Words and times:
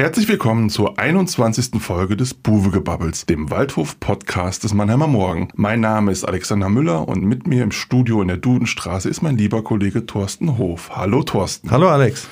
Herzlich 0.00 0.28
willkommen 0.28 0.70
zur 0.70 0.98
21. 0.98 1.72
Folge 1.78 2.16
des 2.16 2.32
Buwegebabbels, 2.32 3.26
dem 3.26 3.50
Waldhof-Podcast 3.50 4.64
des 4.64 4.72
Mannheimer 4.72 5.06
Morgen. 5.06 5.48
Mein 5.56 5.80
Name 5.80 6.10
ist 6.10 6.24
Alexander 6.24 6.70
Müller 6.70 7.06
und 7.06 7.22
mit 7.22 7.46
mir 7.46 7.62
im 7.62 7.70
Studio 7.70 8.22
in 8.22 8.28
der 8.28 8.38
Dudenstraße 8.38 9.10
ist 9.10 9.20
mein 9.20 9.36
lieber 9.36 9.62
Kollege 9.62 10.06
Thorsten 10.06 10.56
Hof. 10.56 10.88
Hallo 10.96 11.22
Thorsten. 11.22 11.70
Hallo 11.70 11.90
Alex. 11.90 12.28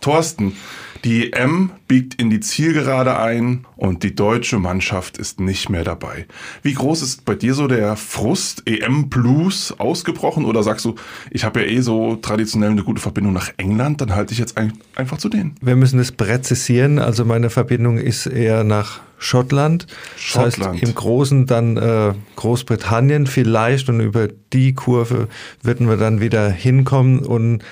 Thorsten, 0.00 0.56
die 1.04 1.32
EM 1.32 1.70
biegt 1.88 2.20
in 2.20 2.30
die 2.30 2.40
Zielgerade 2.40 3.18
ein 3.18 3.66
und 3.76 4.02
die 4.02 4.14
deutsche 4.14 4.58
Mannschaft 4.58 5.18
ist 5.18 5.40
nicht 5.40 5.68
mehr 5.68 5.84
dabei. 5.84 6.26
Wie 6.62 6.74
groß 6.74 7.02
ist 7.02 7.24
bei 7.24 7.34
dir 7.34 7.54
so 7.54 7.66
der 7.66 7.96
Frust, 7.96 8.62
EM 8.66 9.08
Blues 9.08 9.74
ausgebrochen 9.78 10.44
oder 10.44 10.62
sagst 10.62 10.84
du, 10.84 10.94
ich 11.30 11.44
habe 11.44 11.62
ja 11.62 11.66
eh 11.66 11.80
so 11.80 12.16
traditionell 12.16 12.70
eine 12.70 12.84
gute 12.84 13.00
Verbindung 13.00 13.32
nach 13.32 13.50
England, 13.56 14.00
dann 14.00 14.14
halte 14.14 14.32
ich 14.32 14.38
jetzt 14.38 14.56
ein, 14.56 14.72
einfach 14.94 15.18
zu 15.18 15.28
denen? 15.28 15.56
Wir 15.60 15.76
müssen 15.76 15.98
es 15.98 16.12
präzisieren, 16.12 16.98
also 16.98 17.24
meine 17.24 17.50
Verbindung 17.50 17.98
ist 17.98 18.26
eher 18.26 18.64
nach 18.64 19.00
Schottland. 19.18 19.86
Schottland. 20.16 20.58
Das 20.58 20.66
heißt 20.66 20.82
im 20.82 20.94
Großen 20.94 21.46
dann 21.46 21.76
äh, 21.76 22.12
Großbritannien 22.36 23.26
vielleicht 23.26 23.88
und 23.88 24.00
über 24.00 24.28
die 24.52 24.74
Kurve 24.74 25.28
würden 25.62 25.88
wir 25.88 25.96
dann 25.96 26.20
wieder 26.20 26.50
hinkommen 26.50 27.20
und 27.20 27.62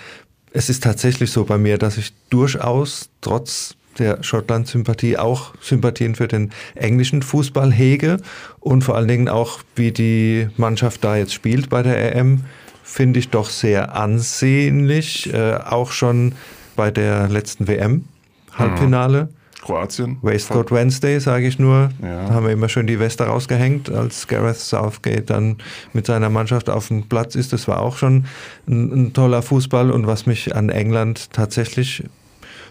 es 0.53 0.69
ist 0.69 0.83
tatsächlich 0.83 1.31
so 1.31 1.45
bei 1.45 1.59
mir, 1.59 1.79
dass 1.79 1.97
ich 1.97 2.13
durchaus 2.29 3.11
trotz 3.21 3.77
der 3.99 4.23
Schottland-Sympathie 4.23 5.19
auch 5.19 5.53
Sympathien 5.61 6.15
für 6.15 6.29
den 6.29 6.51
englischen 6.75 7.23
Fußball 7.23 7.73
hege 7.73 8.19
und 8.61 8.83
vor 8.83 8.97
allen 8.97 9.09
Dingen 9.09 9.29
auch, 9.29 9.61
wie 9.77 9.93
die 9.93 10.49
Mannschaft 10.57 11.05
da 11.05 11.17
jetzt 11.17 11.35
spielt 11.35 11.69
bei 11.69 11.83
der 11.83 12.17
EM, 12.17 12.45
finde 12.83 13.19
ich 13.19 13.29
doch 13.29 13.51
sehr 13.51 13.95
ansehnlich. 13.95 15.33
Äh, 15.33 15.57
auch 15.57 15.93
schon 15.93 16.35
bei 16.77 16.91
der 16.91 17.29
letzten 17.29 17.69
WM-Halbfinale. 17.69 19.25
Mhm. 19.25 19.40
Kroatien. 19.63 20.19
Waistcoat 20.23 20.71
Wednesday, 20.71 21.21
sage 21.21 21.47
ich 21.47 21.59
nur. 21.59 21.91
Ja. 22.03 22.27
Da 22.27 22.35
haben 22.35 22.47
wir 22.47 22.53
immer 22.53 22.69
schön 22.69 22.87
die 22.87 22.99
Weste 22.99 23.25
rausgehängt, 23.25 23.91
als 23.91 24.27
Gareth 24.27 24.57
Southgate 24.57 25.29
dann 25.29 25.59
mit 25.93 26.07
seiner 26.07 26.31
Mannschaft 26.31 26.71
auf 26.71 26.89
dem 26.89 27.09
Platz 27.09 27.35
ist. 27.35 27.53
Das 27.53 27.69
war 27.69 27.81
auch 27.81 27.97
schon 27.97 28.25
ein, 28.67 28.93
ein 28.93 29.13
toller 29.13 29.43
Fußball. 29.43 29.91
Und 29.91 30.07
was 30.07 30.27
mich 30.27 30.55
an 30.55 30.69
England 30.71 31.33
tatsächlich 31.33 32.05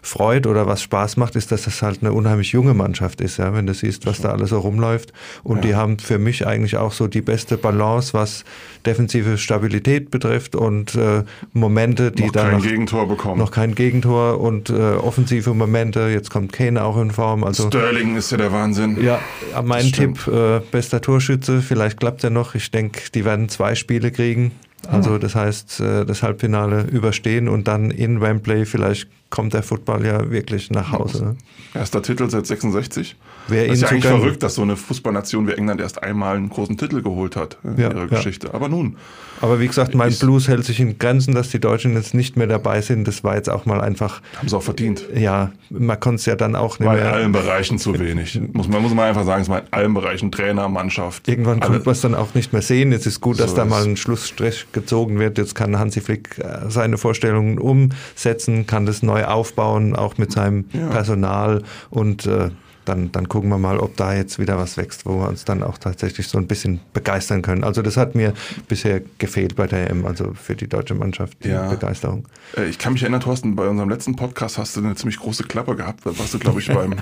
freut 0.01 0.47
oder 0.47 0.67
was 0.67 0.81
Spaß 0.81 1.17
macht, 1.17 1.35
ist, 1.35 1.51
dass 1.51 1.63
das 1.63 1.81
halt 1.81 1.99
eine 2.01 2.13
unheimlich 2.13 2.51
junge 2.51 2.73
Mannschaft 2.73 3.21
ist, 3.21 3.37
ja, 3.37 3.53
wenn 3.53 3.65
du 3.65 3.73
siehst, 3.73 4.05
was 4.05 4.21
da 4.21 4.29
alles 4.29 4.49
so 4.49 4.59
rumläuft. 4.59 5.13
Und 5.43 5.57
ja. 5.57 5.61
die 5.61 5.75
haben 5.75 5.99
für 5.99 6.17
mich 6.17 6.45
eigentlich 6.47 6.77
auch 6.77 6.91
so 6.91 7.07
die 7.07 7.21
beste 7.21 7.57
Balance, 7.57 8.13
was 8.13 8.43
defensive 8.85 9.37
Stabilität 9.37 10.11
betrifft 10.11 10.55
und 10.55 10.95
äh, 10.95 11.23
Momente, 11.53 12.11
die 12.11 12.25
noch 12.25 12.31
da 12.31 12.43
kein 12.43 12.57
noch, 12.57 12.63
Gegentor 12.63 13.07
bekommen. 13.07 13.39
Noch 13.39 13.51
kein 13.51 13.75
Gegentor 13.75 14.39
und 14.39 14.69
äh, 14.69 14.73
offensive 14.73 15.53
Momente. 15.53 16.09
Jetzt 16.11 16.29
kommt 16.29 16.53
Kane 16.53 16.83
auch 16.83 16.99
in 16.99 17.11
Form. 17.11 17.43
Also, 17.43 17.67
Sterling 17.67 18.15
ist 18.15 18.31
ja 18.31 18.37
der 18.37 18.51
Wahnsinn. 18.51 19.01
Ja, 19.01 19.19
mein 19.63 19.91
Tipp, 19.91 20.27
äh, 20.27 20.59
bester 20.71 21.01
Torschütze, 21.01 21.61
vielleicht 21.61 21.99
klappt 21.99 22.23
er 22.23 22.29
noch. 22.29 22.55
Ich 22.55 22.71
denke, 22.71 23.01
die 23.13 23.25
werden 23.25 23.49
zwei 23.49 23.75
Spiele 23.75 24.11
kriegen. 24.11 24.51
Also 24.87 25.17
das 25.17 25.35
heißt, 25.35 25.81
äh, 25.81 26.05
das 26.05 26.23
Halbfinale 26.23 26.83
überstehen 26.83 27.47
und 27.49 27.67
dann 27.67 27.91
in 27.91 28.21
Wembley 28.21 28.65
vielleicht 28.65 29.09
kommt 29.29 29.53
der 29.53 29.63
Football 29.63 30.05
ja 30.05 30.29
wirklich 30.31 30.71
nach 30.71 30.91
Hause. 30.91 31.23
Ne? 31.23 31.35
Erster 31.73 32.01
Titel 32.01 32.29
seit 32.29 32.47
66. 32.47 33.15
Wer 33.47 33.67
das 33.67 33.75
ist 33.75 33.81
ja 33.81 33.89
eigentlich 33.89 34.05
verrückt, 34.05 34.43
dass 34.43 34.55
so 34.55 34.61
eine 34.61 34.75
Fußballnation 34.75 35.47
wie 35.47 35.53
England 35.53 35.81
erst 35.81 36.01
einmal 36.01 36.35
einen 36.35 36.49
großen 36.49 36.77
Titel 36.77 37.01
geholt 37.01 37.35
hat 37.35 37.57
in 37.63 37.77
ja, 37.77 37.89
ihrer 37.89 38.01
ja. 38.01 38.05
Geschichte. 38.05 38.53
Aber 38.53 38.69
nun. 38.69 38.97
Aber 39.41 39.59
wie 39.59 39.67
gesagt, 39.67 39.95
mein 39.95 40.13
Blues 40.13 40.47
hält 40.47 40.65
sich 40.65 40.79
in 40.79 40.97
Grenzen, 40.97 41.33
dass 41.33 41.49
die 41.49 41.59
Deutschen 41.59 41.93
jetzt 41.93 42.13
nicht 42.13 42.35
mehr 42.35 42.47
dabei 42.47 42.81
sind. 42.81 43.07
Das 43.07 43.23
war 43.23 43.35
jetzt 43.35 43.49
auch 43.49 43.65
mal 43.65 43.79
einfach. 43.79 44.21
Haben 44.37 44.49
sie 44.49 44.57
auch 44.57 44.63
verdient. 44.63 45.05
Ja, 45.15 45.51
man 45.69 45.99
konnte 45.99 46.15
es 46.15 46.25
ja 46.25 46.35
dann 46.35 46.55
auch 46.55 46.79
nicht 46.79 46.87
war 46.87 46.95
mehr. 46.95 47.05
in 47.05 47.13
allen 47.13 47.31
Bereichen 47.31 47.77
zu 47.77 47.97
wenig. 47.97 48.39
muss 48.51 48.67
man 48.67 48.81
muss 48.81 48.93
man 48.93 49.05
einfach 49.05 49.25
sagen, 49.25 49.43
es 49.43 49.49
war 49.49 49.59
in 49.59 49.67
allen 49.71 49.93
Bereichen 49.93 50.31
Trainer, 50.31 50.67
Mannschaft. 50.67 51.27
Irgendwann 51.27 51.59
konnte 51.61 51.85
man 51.85 51.91
es 51.93 52.01
dann 52.01 52.15
auch 52.15 52.33
nicht 52.33 52.51
mehr 52.51 52.61
sehen. 52.61 52.91
Jetzt 52.91 53.05
ist 53.05 53.21
gut, 53.21 53.37
so 53.37 53.43
dass 53.43 53.53
da 53.53 53.63
mal 53.65 53.83
ein 53.83 53.95
Schlussstrich 53.95 54.67
gezogen 54.73 55.19
wird. 55.19 55.37
Jetzt 55.37 55.55
kann 55.55 55.79
Hansi 55.79 56.01
Flick 56.01 56.37
äh, 56.39 56.69
seine 56.69 56.97
Vorstellungen 56.97 57.59
umsetzen, 57.59 58.67
kann 58.67 58.85
das 58.85 59.03
neu 59.03 59.18
aufbauen, 59.25 59.95
auch 59.95 60.17
mit 60.17 60.31
seinem 60.31 60.65
ja. 60.73 60.87
Personal 60.87 61.63
und 61.89 62.25
äh, 62.25 62.49
dann, 62.89 63.11
dann 63.11 63.29
gucken 63.29 63.49
wir 63.49 63.57
mal, 63.57 63.77
ob 63.77 63.95
da 63.95 64.15
jetzt 64.15 64.39
wieder 64.39 64.57
was 64.57 64.75
wächst, 64.75 65.05
wo 65.05 65.19
wir 65.19 65.29
uns 65.29 65.45
dann 65.45 65.61
auch 65.61 65.77
tatsächlich 65.77 66.27
so 66.27 66.37
ein 66.37 66.47
bisschen 66.47 66.79
begeistern 66.91 67.43
können. 67.43 67.63
Also 67.63 67.81
das 67.81 67.97
hat 67.97 68.15
mir 68.15 68.33
bisher 68.67 69.01
gefehlt 69.19 69.55
bei 69.55 69.67
der 69.67 69.91
EM, 69.91 70.05
also 70.05 70.33
für 70.33 70.55
die 70.55 70.67
deutsche 70.67 70.95
Mannschaft, 70.95 71.43
die 71.43 71.49
ja. 71.49 71.69
Begeisterung. 71.69 72.27
Äh, 72.57 72.65
ich 72.65 72.79
kann 72.79 72.93
mich 72.93 73.03
erinnern, 73.03 73.21
Thorsten, 73.21 73.55
bei 73.55 73.67
unserem 73.67 73.89
letzten 73.89 74.15
Podcast 74.15 74.57
hast 74.57 74.75
du 74.75 74.83
eine 74.83 74.95
ziemlich 74.95 75.19
große 75.19 75.43
Klappe 75.43 75.75
gehabt. 75.75 76.05
Da 76.05 76.17
warst 76.17 76.33
du, 76.33 76.39
glaube 76.39 76.59
ich, 76.59 76.67
beim 76.73 76.95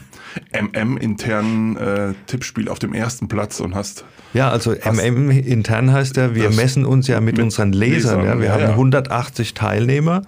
MM-internen 0.51 1.77
äh, 1.77 2.13
Tippspiel 2.27 2.67
auf 2.67 2.79
dem 2.79 2.93
ersten 2.93 3.27
Platz 3.27 3.59
und 3.61 3.73
hast... 3.73 4.03
Ja, 4.33 4.49
also 4.49 4.73
MM-intern 4.73 5.93
heißt 5.93 6.17
ja, 6.17 6.35
wir 6.35 6.49
messen 6.49 6.85
uns 6.85 7.07
ja 7.07 7.21
mit, 7.21 7.37
mit 7.37 7.43
unseren 7.43 7.71
Lesern. 7.71 8.19
Lesern 8.19 8.25
ja. 8.25 8.39
Wir 8.39 8.47
ja, 8.47 8.53
haben 8.53 8.61
ja. 8.61 8.69
180 8.71 9.53
Teilnehmer 9.53 10.23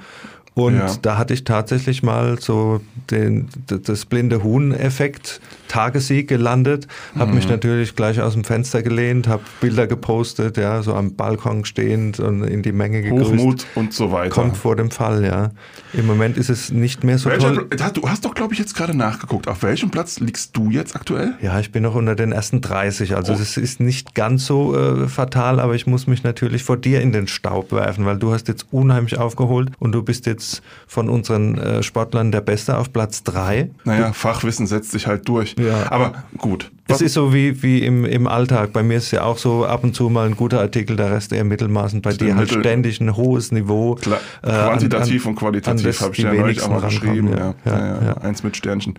und 0.59 0.77
ja. 0.77 0.95
da 1.01 1.17
hatte 1.17 1.33
ich 1.33 1.43
tatsächlich 1.43 2.03
mal 2.03 2.39
so 2.39 2.81
den, 3.11 3.49
das 3.67 4.05
blinde 4.05 4.43
Huhn-Effekt, 4.43 5.41
Tagessieg 5.69 6.27
gelandet, 6.27 6.87
habe 7.15 7.29
mhm. 7.29 7.35
mich 7.35 7.47
natürlich 7.47 7.95
gleich 7.95 8.19
aus 8.21 8.33
dem 8.33 8.43
Fenster 8.43 8.83
gelehnt, 8.83 9.29
habe 9.29 9.43
Bilder 9.61 9.87
gepostet, 9.87 10.57
ja, 10.57 10.83
so 10.83 10.93
am 10.93 11.15
Balkon 11.15 11.63
stehend 11.63 12.19
und 12.19 12.43
in 12.43 12.61
die 12.61 12.73
Menge 12.73 13.01
gegrüßt. 13.01 13.31
Hochmut 13.31 13.65
und 13.75 13.93
so 13.93 14.11
weiter. 14.11 14.29
Kommt 14.29 14.57
vor 14.57 14.75
dem 14.75 14.91
Fall, 14.91 15.23
ja. 15.23 15.51
Im 15.93 16.05
Moment 16.05 16.37
ist 16.37 16.49
es 16.49 16.71
nicht 16.71 17.03
mehr 17.03 17.17
so 17.17 17.29
Welcher, 17.29 17.53
toll. 17.53 17.67
Du 17.93 18.09
hast 18.09 18.25
doch, 18.25 18.33
glaube 18.33 18.53
ich, 18.53 18.59
jetzt 18.59 18.75
gerade 18.75 18.95
nachgeguckt. 18.95 19.47
Auf 19.47 19.63
welchem 19.63 19.89
Platz 19.89 20.19
liegst 20.19 20.57
du 20.57 20.69
jetzt 20.69 20.95
aktuell? 20.95 21.35
Ja, 21.41 21.59
ich 21.59 21.71
bin 21.71 21.83
noch 21.83 21.95
unter 21.95 22.15
den 22.15 22.31
ersten 22.31 22.61
30. 22.61 23.15
Also 23.15 23.33
es 23.33 23.57
oh. 23.57 23.61
ist 23.61 23.79
nicht 23.79 24.15
ganz 24.15 24.45
so 24.45 24.75
äh, 24.75 25.07
fatal, 25.07 25.59
aber 25.59 25.75
ich 25.75 25.87
muss 25.87 26.07
mich 26.07 26.23
natürlich 26.23 26.63
vor 26.63 26.77
dir 26.77 27.01
in 27.01 27.11
den 27.11 27.27
Staub 27.27 27.71
werfen, 27.71 28.05
weil 28.05 28.17
du 28.17 28.33
hast 28.33 28.47
jetzt 28.47 28.67
unheimlich 28.71 29.17
aufgeholt 29.17 29.71
und 29.79 29.91
du 29.91 30.03
bist 30.03 30.25
jetzt 30.25 30.61
von 30.87 31.09
unseren 31.09 31.57
äh, 31.57 31.83
Sportlern 31.83 32.31
der 32.31 32.41
Beste 32.41 32.77
auf 32.77 32.91
Platz 32.91 33.23
drei. 33.23 33.69
Naja, 33.83 34.13
Fachwissen 34.13 34.67
setzt 34.67 34.91
sich 34.91 35.07
halt 35.07 35.27
durch. 35.27 35.55
Ja. 35.59 35.91
Aber 35.91 36.23
gut. 36.37 36.71
Es 36.87 37.01
ist 37.01 37.13
so 37.13 37.33
wie, 37.33 37.61
wie 37.61 37.83
im, 37.83 38.03
im 38.05 38.27
Alltag. 38.27 38.73
Bei 38.73 38.81
mir 38.81 38.97
ist 38.97 39.05
es 39.05 39.11
ja 39.11 39.23
auch 39.23 39.37
so 39.37 39.65
ab 39.65 39.83
und 39.83 39.95
zu 39.95 40.09
mal 40.09 40.25
ein 40.25 40.35
guter 40.35 40.59
Artikel, 40.59 40.95
der 40.95 41.11
Rest 41.11 41.31
eher 41.31 41.43
Mittelmaßen. 41.43 42.01
Bei 42.01 42.13
dir 42.13 42.35
halt 42.35 42.49
ständig 42.49 42.99
ein 42.99 43.15
hohes 43.15 43.51
Niveau. 43.51 43.95
Klar, 43.95 44.19
äh, 44.41 44.47
quantitativ 44.47 45.25
an, 45.25 45.31
und 45.31 45.35
qualitativ 45.37 46.01
habe 46.01 46.13
ich 46.13 46.19
ja 46.19 46.33
neulich 46.33 46.61
auch 46.63 46.69
mal 46.69 46.81
geschrieben. 46.81 47.29
Ja, 47.29 47.53
ja, 47.65 47.77
ja, 47.77 48.03
ja, 48.05 48.17
Eins 48.17 48.41
mit 48.43 48.57
Sternchen. 48.57 48.97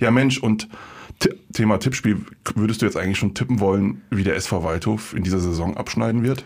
Ja, 0.00 0.10
Mensch, 0.10 0.38
und 0.38 0.68
Thema 1.52 1.78
Tippspiel, 1.78 2.18
würdest 2.54 2.82
du 2.82 2.86
jetzt 2.86 2.96
eigentlich 2.96 3.18
schon 3.18 3.34
tippen 3.34 3.60
wollen, 3.60 4.02
wie 4.10 4.22
der 4.22 4.36
SV 4.36 4.62
Waldhof 4.62 5.14
in 5.14 5.24
dieser 5.24 5.40
Saison 5.40 5.76
abschneiden 5.76 6.22
wird? 6.22 6.44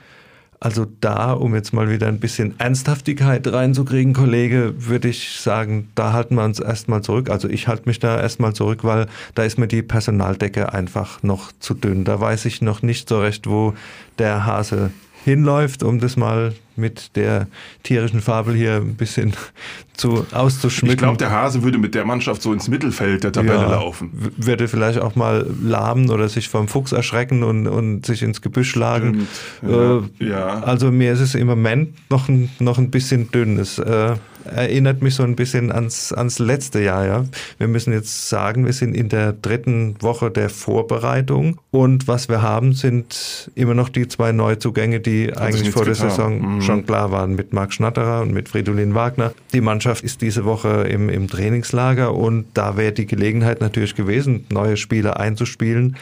Also 0.63 0.87
da, 1.01 1.33
um 1.33 1.57
jetzt 1.57 1.73
mal 1.73 1.91
wieder 1.91 2.07
ein 2.07 2.21
bisschen 2.21 2.55
Ernsthaftigkeit 2.61 3.53
reinzukriegen, 3.53 4.15
Kollege, 4.15 4.75
würde 4.77 5.09
ich 5.09 5.41
sagen, 5.41 5.89
da 5.97 6.13
halten 6.13 6.37
wir 6.37 6.45
uns 6.45 6.61
erstmal 6.61 7.03
zurück. 7.03 7.31
Also 7.31 7.49
ich 7.49 7.67
halte 7.67 7.89
mich 7.89 7.99
da 7.99 8.21
erstmal 8.21 8.53
zurück, 8.53 8.85
weil 8.85 9.09
da 9.35 9.43
ist 9.43 9.59
mir 9.59 9.67
die 9.67 9.83
Personaldecke 9.83 10.73
einfach 10.73 11.21
noch 11.25 11.51
zu 11.59 11.75
dünn. 11.75 12.05
Da 12.05 12.21
weiß 12.21 12.45
ich 12.45 12.63
noch 12.63 12.81
nicht 12.81 13.09
so 13.09 13.21
recht, 13.21 13.49
wo 13.49 13.75
der 14.21 14.47
Hase 14.47 14.93
hinläuft, 15.25 15.83
um 15.83 15.99
das 15.99 16.17
mal 16.17 16.55
mit 16.77 17.17
der 17.17 17.47
tierischen 17.83 18.21
Fabel 18.21 18.55
hier 18.55 18.77
ein 18.77 18.95
bisschen 18.95 19.33
zu 19.95 20.27
auszuschmücken. 20.33 20.95
Ich 20.95 20.99
glaube, 20.99 21.19
der 21.19 21.31
Hase 21.31 21.63
würde 21.63 21.79
mit 21.79 21.95
der 21.95 22.05
Mannschaft 22.05 22.43
so 22.43 22.53
ins 22.53 22.69
Mittelfeld 22.69 23.25
der 23.25 23.33
Tabelle 23.33 23.61
ja, 23.61 23.71
laufen. 23.71 24.11
Würde 24.37 24.69
vielleicht 24.69 24.99
auch 24.99 25.15
mal 25.15 25.47
lahmen 25.63 26.11
oder 26.11 26.29
sich 26.29 26.49
vom 26.49 26.69
Fuchs 26.69 26.93
erschrecken 26.93 27.43
und, 27.43 27.67
und 27.67 28.07
sich 28.07 28.23
ins 28.23 28.41
Gebüsch 28.41 28.71
schlagen. 28.71 29.29
Ja, 29.63 29.99
äh, 29.99 30.03
ja. 30.19 30.47
Also 30.63 30.91
mir 30.91 31.13
ist 31.13 31.21
es 31.21 31.35
im 31.35 31.47
Moment 31.47 31.95
noch 32.11 32.29
ein, 32.29 32.51
noch 32.59 32.79
ein 32.79 32.91
bisschen 32.91 33.31
dünn. 33.31 33.59
Es 33.59 33.79
äh, 33.79 34.17
erinnert 34.45 35.03
mich 35.03 35.15
so 35.15 35.23
ein 35.23 35.37
bisschen 35.37 35.73
ans, 35.73 36.13
ans 36.13 36.39
letzte 36.39 36.83
Jahr. 36.83 37.07
Ja. 37.07 37.25
Wir 37.59 37.69
müssen 37.69 37.93
jetzt 37.93 38.29
sagen, 38.29 38.65
wir 38.65 38.73
sind 38.73 38.95
in 38.95 39.09
der 39.09 39.33
dritten 39.33 39.97
Woche 40.01 40.31
der 40.31 40.51
Vorbereitung 40.51 41.61
und 41.71 42.09
was 42.09 42.29
wir 42.29 42.43
haben, 42.43 42.73
sind 42.73 43.51
immer 43.55 43.75
noch 43.75 43.89
die 43.89 44.09
zwei 44.09 44.33
Neuzugänge, 44.33 45.01
die 45.01 45.29
Hat 45.29 45.39
eigentlich 45.39 45.71
vor 45.71 45.85
der 45.85 45.95
getan. 45.95 46.11
Saison 46.11 46.55
mhm. 46.55 46.62
Schon 46.63 46.87
klar 46.87 47.11
waren 47.11 47.35
mit 47.35 47.53
Marc 47.53 47.73
Schnatterer 47.73 48.23
und 48.23 48.33
mit 48.33 48.49
Fridolin 48.49 48.95
Wagner. 48.95 49.33
Die 49.53 49.61
Mannschaft 49.61 50.05
ist 50.05 50.23
diese 50.23 50.45
Woche 50.45 50.87
im, 50.89 51.09
im 51.09 51.29
Trainingslager 51.29 52.15
und 52.15 52.47
da 52.55 52.77
wäre 52.77 52.93
die 52.93 53.07
Gelegenheit 53.07 53.61
natürlich 53.61 53.95
gewesen, 53.95 54.47
neue 54.51 54.77
Spieler 54.77 55.19
einzuspielen. 55.19 55.97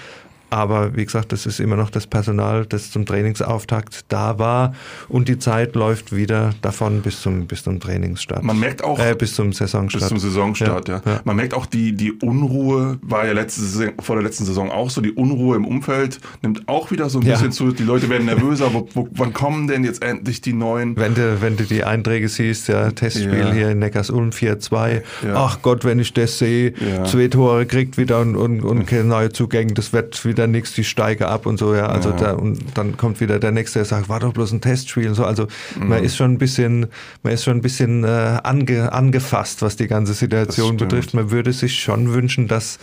Aber 0.50 0.96
wie 0.96 1.04
gesagt, 1.04 1.32
das 1.32 1.46
ist 1.46 1.60
immer 1.60 1.76
noch 1.76 1.90
das 1.90 2.06
Personal, 2.06 2.66
das 2.66 2.90
zum 2.90 3.06
Trainingsauftakt 3.06 4.04
da 4.08 4.38
war 4.38 4.74
und 5.08 5.28
die 5.28 5.38
Zeit 5.38 5.74
läuft 5.76 6.14
wieder 6.14 6.50
davon 6.62 7.02
bis 7.02 7.22
zum, 7.22 7.46
bis 7.46 7.62
zum 7.62 7.80
Trainingsstart. 7.80 8.42
Man 8.42 8.58
merkt 8.58 8.82
auch 8.82 8.98
äh, 8.98 9.14
bis 9.14 9.34
zum 9.34 9.52
Saisonstart. 9.52 10.02
Bis 10.02 10.08
zum 10.08 10.18
Saisonstart, 10.18 10.88
ja. 10.88 11.02
ja. 11.04 11.12
ja. 11.12 11.20
Man 11.24 11.36
merkt 11.36 11.54
auch 11.54 11.66
die, 11.66 11.92
die 11.92 12.12
Unruhe, 12.12 12.98
war 13.02 13.26
ja 13.26 13.32
letzte 13.32 13.60
Saison, 13.60 13.92
vor 14.00 14.16
der 14.16 14.24
letzten 14.24 14.44
Saison 14.44 14.70
auch 14.70 14.90
so, 14.90 15.00
die 15.00 15.12
Unruhe 15.12 15.56
im 15.56 15.64
Umfeld 15.64 16.20
nimmt 16.42 16.68
auch 16.68 16.90
wieder 16.90 17.08
so 17.08 17.20
ein 17.20 17.26
ja. 17.26 17.34
bisschen 17.34 17.52
zu. 17.52 17.72
Die 17.72 17.84
Leute 17.84 18.08
werden 18.08 18.26
nervöser. 18.26 18.72
wo, 18.74 18.88
wo, 18.94 19.08
wann 19.12 19.32
kommen 19.32 19.68
denn 19.68 19.84
jetzt 19.84 20.02
endlich 20.02 20.40
die 20.40 20.52
neuen? 20.52 20.96
Wenn 20.96 21.14
du, 21.14 21.40
wenn 21.40 21.56
du 21.56 21.64
die 21.64 21.84
Einträge 21.84 22.28
siehst, 22.28 22.68
ja, 22.68 22.90
Testspiel 22.90 23.52
hier 23.52 23.70
in 23.70 23.78
Neckars-Ulm 23.78 24.30
4-2. 24.30 25.02
Ach 25.34 25.62
Gott, 25.62 25.84
wenn 25.84 25.98
ich 25.98 26.12
das 26.12 26.38
sehe, 26.38 26.74
zwei 27.04 27.28
Tore 27.28 27.66
kriegt 27.66 27.98
wieder 27.98 28.20
und, 28.20 28.36
und, 28.36 28.62
und 28.62 28.90
neue 29.04 29.30
Zugänge, 29.30 29.74
das 29.74 29.92
wird 29.92 30.24
wieder 30.24 30.39
nichts, 30.46 30.72
die 30.74 30.84
steige 30.84 31.28
ab 31.28 31.46
und 31.46 31.58
so, 31.58 31.74
ja. 31.74 31.86
Also 31.86 32.12
da, 32.12 32.32
und 32.32 32.60
dann 32.74 32.96
kommt 32.96 33.20
wieder 33.20 33.38
der 33.38 33.52
nächste, 33.52 33.80
der 33.80 33.86
sagt, 33.86 34.08
war 34.08 34.20
doch 34.20 34.32
bloß 34.32 34.52
ein 34.52 34.60
Testspiel 34.60 35.08
und 35.08 35.14
so. 35.14 35.24
Also 35.24 35.46
mhm. 35.78 35.88
man 35.88 36.04
ist 36.04 36.16
schon 36.16 36.32
ein 36.32 36.38
bisschen, 36.38 36.86
man 37.22 37.32
ist 37.32 37.44
schon 37.44 37.56
ein 37.56 37.62
bisschen 37.62 38.04
äh, 38.04 38.38
ange, 38.42 38.92
angefasst, 38.92 39.62
was 39.62 39.76
die 39.76 39.88
ganze 39.88 40.14
Situation 40.14 40.76
betrifft. 40.76 41.14
Man 41.14 41.30
würde 41.30 41.52
sich 41.52 41.80
schon 41.80 42.12
wünschen, 42.12 42.48
dass 42.48 42.78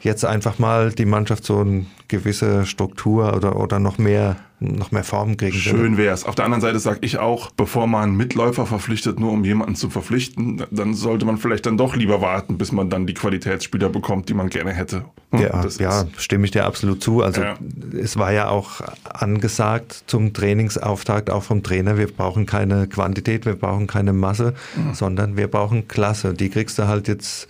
jetzt 0.00 0.24
einfach 0.24 0.58
mal 0.58 0.92
die 0.92 1.06
Mannschaft 1.06 1.44
so 1.44 1.60
eine 1.60 1.86
gewisse 2.08 2.66
Struktur 2.66 3.34
oder, 3.36 3.56
oder 3.56 3.78
noch 3.78 3.98
mehr 3.98 4.36
noch 4.62 4.92
mehr 4.92 5.04
Form 5.04 5.36
kriegen 5.36 5.56
Schön 5.56 5.96
wäre 5.96 6.14
es. 6.14 6.24
Auf 6.24 6.34
der 6.34 6.44
anderen 6.44 6.60
Seite 6.60 6.78
sage 6.78 7.00
ich 7.02 7.18
auch, 7.18 7.50
bevor 7.50 7.86
man 7.86 8.14
Mitläufer 8.16 8.66
verpflichtet, 8.66 9.18
nur 9.18 9.32
um 9.32 9.44
jemanden 9.44 9.74
zu 9.74 9.90
verpflichten, 9.90 10.64
dann 10.70 10.94
sollte 10.94 11.26
man 11.26 11.38
vielleicht 11.38 11.66
dann 11.66 11.76
doch 11.76 11.96
lieber 11.96 12.20
warten, 12.20 12.58
bis 12.58 12.72
man 12.72 12.90
dann 12.90 13.06
die 13.06 13.14
Qualitätsspieler 13.14 13.88
bekommt, 13.88 14.28
die 14.28 14.34
man 14.34 14.48
gerne 14.48 14.72
hätte. 14.72 15.04
Hm, 15.30 15.40
ja, 15.40 15.66
ja 15.78 16.06
stimme 16.16 16.44
ich 16.44 16.50
dir 16.52 16.64
absolut 16.64 17.02
zu. 17.02 17.22
Also 17.22 17.42
ja. 17.42 17.54
es 18.00 18.16
war 18.16 18.32
ja 18.32 18.48
auch 18.48 18.80
angesagt 19.04 20.04
zum 20.06 20.32
Trainingsauftakt, 20.32 21.30
auch 21.30 21.42
vom 21.42 21.62
Trainer, 21.62 21.98
wir 21.98 22.06
brauchen 22.06 22.46
keine 22.46 22.86
Quantität, 22.86 23.46
wir 23.46 23.54
brauchen 23.54 23.86
keine 23.86 24.12
Masse, 24.12 24.54
mhm. 24.76 24.94
sondern 24.94 25.36
wir 25.36 25.48
brauchen 25.48 25.88
Klasse. 25.88 26.34
Die 26.34 26.50
kriegst 26.50 26.78
du 26.78 26.86
halt 26.86 27.08
jetzt 27.08 27.48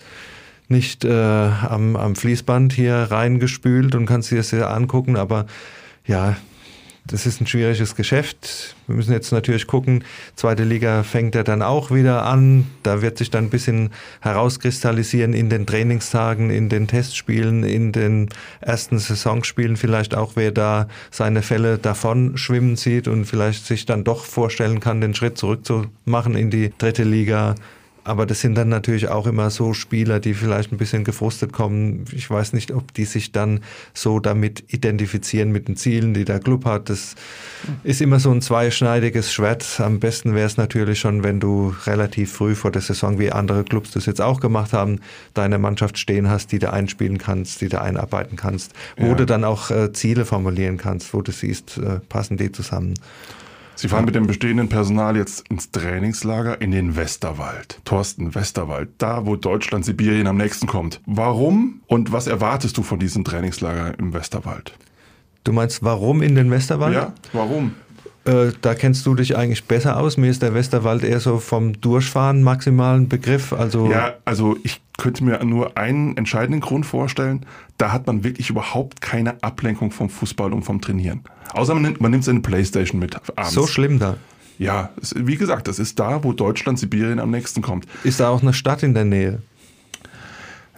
nicht 0.69 1.05
äh, 1.05 1.11
am, 1.11 1.95
am 1.95 2.15
Fließband 2.15 2.73
hier 2.73 2.95
reingespült 2.95 3.95
und 3.95 4.05
kannst 4.05 4.31
dir 4.31 4.37
das 4.37 4.51
ja 4.51 4.69
angucken, 4.69 5.17
aber 5.17 5.45
ja, 6.05 6.35
das 7.05 7.25
ist 7.25 7.41
ein 7.41 7.47
schwieriges 7.47 7.95
Geschäft. 7.95 8.75
Wir 8.87 8.95
müssen 8.95 9.11
jetzt 9.11 9.31
natürlich 9.31 9.67
gucken, 9.67 10.05
zweite 10.35 10.63
Liga 10.63 11.03
fängt 11.03 11.35
ja 11.35 11.43
dann 11.43 11.61
auch 11.61 11.91
wieder 11.91 12.25
an. 12.25 12.67
Da 12.81 13.01
wird 13.01 13.17
sich 13.17 13.29
dann 13.29 13.45
ein 13.45 13.49
bisschen 13.49 13.89
herauskristallisieren 14.21 15.33
in 15.33 15.49
den 15.49 15.65
Trainingstagen, 15.65 16.49
in 16.49 16.69
den 16.69 16.87
Testspielen, 16.87 17.63
in 17.63 17.91
den 17.91 18.29
ersten 18.61 18.99
Saisonspielen 18.99 19.75
vielleicht 19.75 20.15
auch, 20.15 20.33
wer 20.35 20.51
da 20.51 20.87
seine 21.11 21.41
Fälle 21.41 21.77
davon 21.77 22.37
schwimmen 22.37 22.77
sieht 22.77 23.09
und 23.09 23.25
vielleicht 23.25 23.65
sich 23.65 23.85
dann 23.85 24.05
doch 24.05 24.23
vorstellen 24.23 24.79
kann, 24.79 25.01
den 25.01 25.13
Schritt 25.13 25.37
zurückzumachen 25.37 26.35
in 26.35 26.49
die 26.49 26.71
dritte 26.77 27.03
Liga. 27.03 27.55
Aber 28.03 28.25
das 28.25 28.41
sind 28.41 28.55
dann 28.55 28.69
natürlich 28.69 29.07
auch 29.07 29.27
immer 29.27 29.49
so 29.49 29.73
Spieler, 29.73 30.19
die 30.19 30.33
vielleicht 30.33 30.71
ein 30.71 30.77
bisschen 30.77 31.03
gefrustet 31.03 31.53
kommen. 31.53 32.05
Ich 32.11 32.29
weiß 32.29 32.53
nicht, 32.53 32.71
ob 32.71 32.93
die 32.93 33.05
sich 33.05 33.31
dann 33.31 33.61
so 33.93 34.19
damit 34.19 34.73
identifizieren 34.73 35.51
mit 35.51 35.67
den 35.67 35.77
Zielen, 35.77 36.13
die 36.13 36.25
der 36.25 36.39
Club 36.39 36.65
hat. 36.65 36.89
Das 36.89 37.15
ist 37.83 38.01
immer 38.01 38.19
so 38.19 38.31
ein 38.31 38.41
zweischneidiges 38.41 39.31
Schwert. 39.31 39.79
Am 39.79 39.99
besten 39.99 40.35
wäre 40.35 40.47
es 40.47 40.57
natürlich 40.57 40.99
schon, 40.99 41.23
wenn 41.23 41.39
du 41.39 41.73
relativ 41.85 42.33
früh 42.33 42.55
vor 42.55 42.71
der 42.71 42.81
Saison, 42.81 43.19
wie 43.19 43.31
andere 43.31 43.63
Clubs 43.63 43.91
das 43.91 44.05
jetzt 44.05 44.21
auch 44.21 44.41
gemacht 44.41 44.73
haben, 44.73 44.99
deine 45.33 45.57
Mannschaft 45.57 45.97
stehen 45.97 46.29
hast, 46.29 46.51
die 46.51 46.59
du 46.59 46.71
einspielen 46.71 47.17
kannst, 47.17 47.61
die 47.61 47.69
du 47.69 47.79
einarbeiten 47.79 48.35
kannst, 48.35 48.73
wo 48.97 49.07
ja. 49.07 49.15
du 49.15 49.25
dann 49.25 49.45
auch 49.45 49.71
äh, 49.71 49.93
Ziele 49.93 50.25
formulieren 50.25 50.77
kannst, 50.77 51.13
wo 51.13 51.21
du 51.21 51.31
siehst, 51.31 51.77
äh, 51.77 51.99
passen 52.09 52.37
die 52.37 52.51
zusammen. 52.51 52.95
Sie 53.75 53.87
fahren 53.87 54.05
mit 54.05 54.15
dem 54.15 54.27
bestehenden 54.27 54.69
Personal 54.69 55.17
jetzt 55.17 55.47
ins 55.49 55.71
Trainingslager 55.71 56.61
in 56.61 56.71
den 56.71 56.95
Westerwald. 56.95 57.79
Thorsten, 57.85 58.35
Westerwald, 58.35 58.89
da 58.99 59.25
wo 59.25 59.35
Deutschland 59.35 59.83
Sibirien 59.83 60.27
am 60.27 60.37
nächsten 60.37 60.67
kommt. 60.67 61.01
Warum 61.05 61.81
und 61.87 62.11
was 62.11 62.27
erwartest 62.27 62.77
du 62.77 62.83
von 62.83 62.99
diesem 62.99 63.23
Trainingslager 63.23 63.97
im 63.97 64.13
Westerwald? 64.13 64.73
Du 65.43 65.51
meinst, 65.51 65.83
warum 65.83 66.21
in 66.21 66.35
den 66.35 66.51
Westerwald? 66.51 66.93
Ja, 66.93 67.13
warum? 67.33 67.73
Äh, 68.25 68.51
da 68.61 68.73
kennst 68.73 69.05
du 69.05 69.15
dich 69.15 69.35
eigentlich 69.35 69.65
besser 69.65 69.97
aus. 69.97 70.17
Mir 70.17 70.31
ist 70.31 70.41
der 70.41 70.53
Westerwald 70.53 71.03
eher 71.03 71.19
so 71.19 71.39
vom 71.39 71.79
Durchfahren 71.81 72.41
maximalen 72.41 73.09
Begriff. 73.09 73.51
Also 73.51 73.89
ja, 73.91 74.13
also 74.23 74.55
ich 74.63 74.81
könnte 74.97 75.23
mir 75.23 75.43
nur 75.43 75.77
einen 75.77 76.15
entscheidenden 76.15 76.61
Grund 76.61 76.85
vorstellen. 76.85 77.45
Da 77.77 77.91
hat 77.91 78.07
man 78.07 78.23
wirklich 78.23 78.49
überhaupt 78.49 79.01
keine 79.01 79.43
Ablenkung 79.43 79.91
vom 79.91 80.09
Fußball 80.09 80.53
und 80.53 80.63
vom 80.63 80.79
Trainieren. 80.79 81.21
Außer 81.51 81.73
man 81.73 81.83
nimmt, 81.83 82.01
man 82.01 82.11
nimmt 82.11 82.23
seine 82.23 82.39
Playstation 82.39 82.99
mit 82.99 83.15
abends. 83.37 83.53
So 83.53 83.67
schlimm 83.67 83.99
da. 83.99 84.15
Ja, 84.57 84.91
wie 85.15 85.35
gesagt, 85.35 85.67
das 85.67 85.79
ist 85.79 85.99
da, 85.99 86.23
wo 86.23 86.31
Deutschland, 86.31 86.79
Sibirien 86.79 87.19
am 87.19 87.31
nächsten 87.31 87.61
kommt. 87.61 87.87
Ist 88.03 88.19
da 88.19 88.29
auch 88.29 88.41
eine 88.41 88.53
Stadt 88.53 88.83
in 88.83 88.93
der 88.93 89.03
Nähe? 89.03 89.41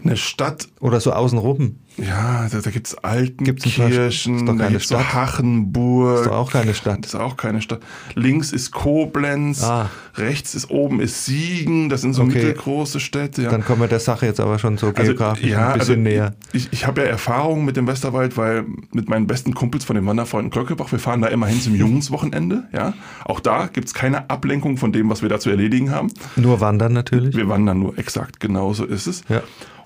Eine 0.05 0.17
Stadt. 0.17 0.67
Oder 0.79 0.99
so 0.99 1.11
außenrum? 1.13 1.79
Ja, 1.97 2.47
da, 2.51 2.59
da 2.59 2.69
gibt 2.71 2.87
es 2.87 2.97
Altenkirchen, 2.97 4.45
da 4.45 4.67
gibt 4.67 4.81
es 4.81 4.89
so 4.89 4.99
Hachenburg. 4.99 6.19
Ist 6.19 6.25
doch 6.27 6.33
auch 6.33 6.51
keine 6.51 6.73
Stadt. 6.73 6.99
Das 6.99 7.13
ist 7.13 7.19
auch 7.19 7.37
keine 7.37 7.61
Stadt. 7.61 7.79
Links 8.15 8.51
ist 8.51 8.71
Koblenz, 8.71 9.63
ah. 9.63 9.89
rechts 10.15 10.55
ist 10.55 10.69
oben 10.69 10.99
ist 10.99 11.25
Siegen, 11.25 11.87
das 11.87 12.01
sind 12.01 12.13
so 12.13 12.23
okay. 12.23 12.33
mittelgroße 12.33 12.99
Städte. 12.99 13.43
Ja. 13.43 13.49
Dann 13.49 13.63
kommen 13.63 13.81
wir 13.81 13.87
der 13.87 14.01
Sache 14.01 14.25
jetzt 14.25 14.41
aber 14.41 14.59
schon 14.59 14.77
so 14.77 14.87
also, 14.87 15.01
geografisch 15.01 15.45
ja, 15.45 15.69
ein 15.69 15.79
bisschen 15.79 15.95
also 15.95 16.01
näher. 16.01 16.35
Ich, 16.51 16.67
ich 16.71 16.85
habe 16.85 17.01
ja 17.01 17.07
Erfahrung 17.07 17.63
mit 17.63 17.77
dem 17.77 17.87
Westerwald, 17.87 18.35
weil 18.35 18.65
mit 18.91 19.07
meinen 19.07 19.25
besten 19.25 19.53
Kumpels 19.53 19.85
von 19.85 19.95
den 19.95 20.05
Wanderfreunden 20.05 20.51
Glöckebach, 20.51 20.91
wir 20.91 20.99
fahren 20.99 21.21
da 21.21 21.29
immer 21.29 21.47
hin 21.47 21.61
zum 21.61 21.75
Jungswochenende. 21.77 22.65
Ja. 22.73 22.93
Auch 23.23 23.39
da 23.39 23.67
gibt 23.67 23.87
es 23.87 23.93
keine 23.93 24.29
Ablenkung 24.29 24.77
von 24.77 24.91
dem, 24.91 25.09
was 25.09 25.21
wir 25.21 25.29
da 25.29 25.39
zu 25.39 25.49
erledigen 25.49 25.91
haben. 25.91 26.11
Nur 26.35 26.59
wandern 26.59 26.91
natürlich. 26.91 27.35
Wir 27.37 27.47
wandern 27.47 27.79
nur, 27.79 27.97
exakt, 27.97 28.41
genau 28.41 28.73
so 28.73 28.83
ist 28.83 29.07
es. 29.07 29.23
Ja. 29.29 29.41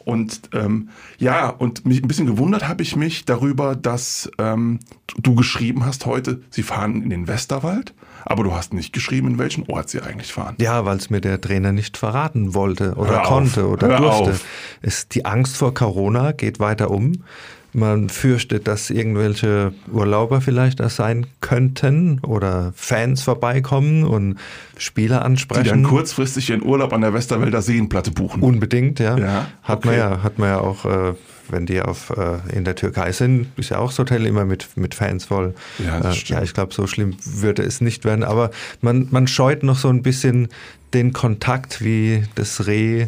Und 0.10 0.50
ähm, 0.54 0.90
ja, 1.20 1.50
und 1.50 1.86
mich 1.86 2.02
ein 2.02 2.08
bisschen 2.08 2.26
gewundert 2.26 2.68
habe 2.68 2.82
ich 2.82 2.96
mich 2.96 3.26
darüber, 3.26 3.76
dass 3.76 4.28
ähm, 4.40 4.80
du 5.22 5.36
geschrieben 5.36 5.86
hast 5.86 6.08
heute, 6.08 6.42
sie 6.50 6.64
fahren 6.64 7.04
in 7.04 7.12
den 7.12 7.28
Westerwald, 7.28 7.94
aber 8.26 8.44
du 8.44 8.52
hast 8.56 8.74
nicht 8.74 8.92
geschrieben, 8.92 9.28
in 9.28 9.38
welchen 9.38 9.70
Ort 9.70 9.90
sie 9.90 10.02
eigentlich 10.02 10.34
fahren. 10.34 10.56
Ja, 10.60 10.84
weil 10.84 10.98
es 10.98 11.12
mir 11.12 11.22
der 11.22 11.40
Trainer 11.40 11.74
nicht 11.74 11.96
verraten 11.96 12.56
wollte 12.56 12.96
oder 12.96 13.12
Hör 13.12 13.22
konnte 13.22 13.66
auf. 13.66 13.74
oder 13.74 13.88
Hör 13.88 13.98
durfte. 14.00 14.32
Auf. 14.32 14.46
Es, 14.82 15.08
die 15.10 15.26
Angst 15.26 15.58
vor 15.58 15.76
Corona 15.76 16.32
geht 16.32 16.60
weiter 16.60 16.90
um. 16.90 17.24
Man 17.72 18.10
fürchtet, 18.10 18.68
dass 18.68 18.90
irgendwelche 18.90 19.74
Urlauber 19.92 20.42
vielleicht 20.42 20.80
da 20.80 20.90
sein 20.90 21.28
könnten 21.40 22.20
oder 22.20 22.74
Fans 22.76 23.22
vorbeikommen 23.22 24.04
und 24.06 24.38
Spieler 24.78 25.24
ansprechen. 25.24 25.64
Die 25.64 25.70
dann 25.70 25.84
kurzfristig 25.84 26.50
ihren 26.50 26.64
Urlaub 26.64 26.94
an 26.94 27.02
der 27.02 27.14
Westerwälder 27.14 27.62
Seenplatte 27.62 28.12
buchen. 28.12 28.42
Unbedingt, 28.42 29.00
ja. 29.00 29.18
ja 29.18 29.48
hat, 29.62 29.80
okay. 29.80 29.88
man 29.90 29.98
ja 29.98 30.24
hat 30.24 30.40
man 30.40 30.50
ja 30.50 30.60
auch, 30.60 30.86
äh, 30.86 31.14
wenn 31.50 31.68
die 31.68 31.82
auf, 31.82 32.12
äh, 32.12 32.40
in 32.56 32.64
der 32.64 32.76
Türkei 32.76 33.12
sind, 33.12 33.48
ist 33.58 33.70
ja 33.70 33.78
auch 33.78 33.90
das 33.90 34.00
Hotel 34.00 34.26
immer 34.26 34.46
mit, 34.46 34.68
mit 34.76 34.96
Fans 34.96 35.26
voll. 35.26 35.54
Ja, 35.78 36.00
das 36.00 36.18
äh, 36.24 36.34
ja 36.34 36.42
ich 36.42 36.54
glaube, 36.54 36.74
so 36.74 36.88
schlimm 36.88 37.18
würde 37.24 37.62
es 37.62 37.82
nicht 37.82 38.04
werden. 38.04 38.24
Aber 38.24 38.50
man, 38.82 39.08
man 39.12 39.28
scheut 39.28 39.62
noch 39.62 39.78
so 39.78 39.90
ein 39.90 40.02
bisschen 40.02 40.48
den 40.94 41.14
Kontakt 41.14 41.84
wie 41.84 42.24
das 42.34 42.66
Reh 42.66 43.08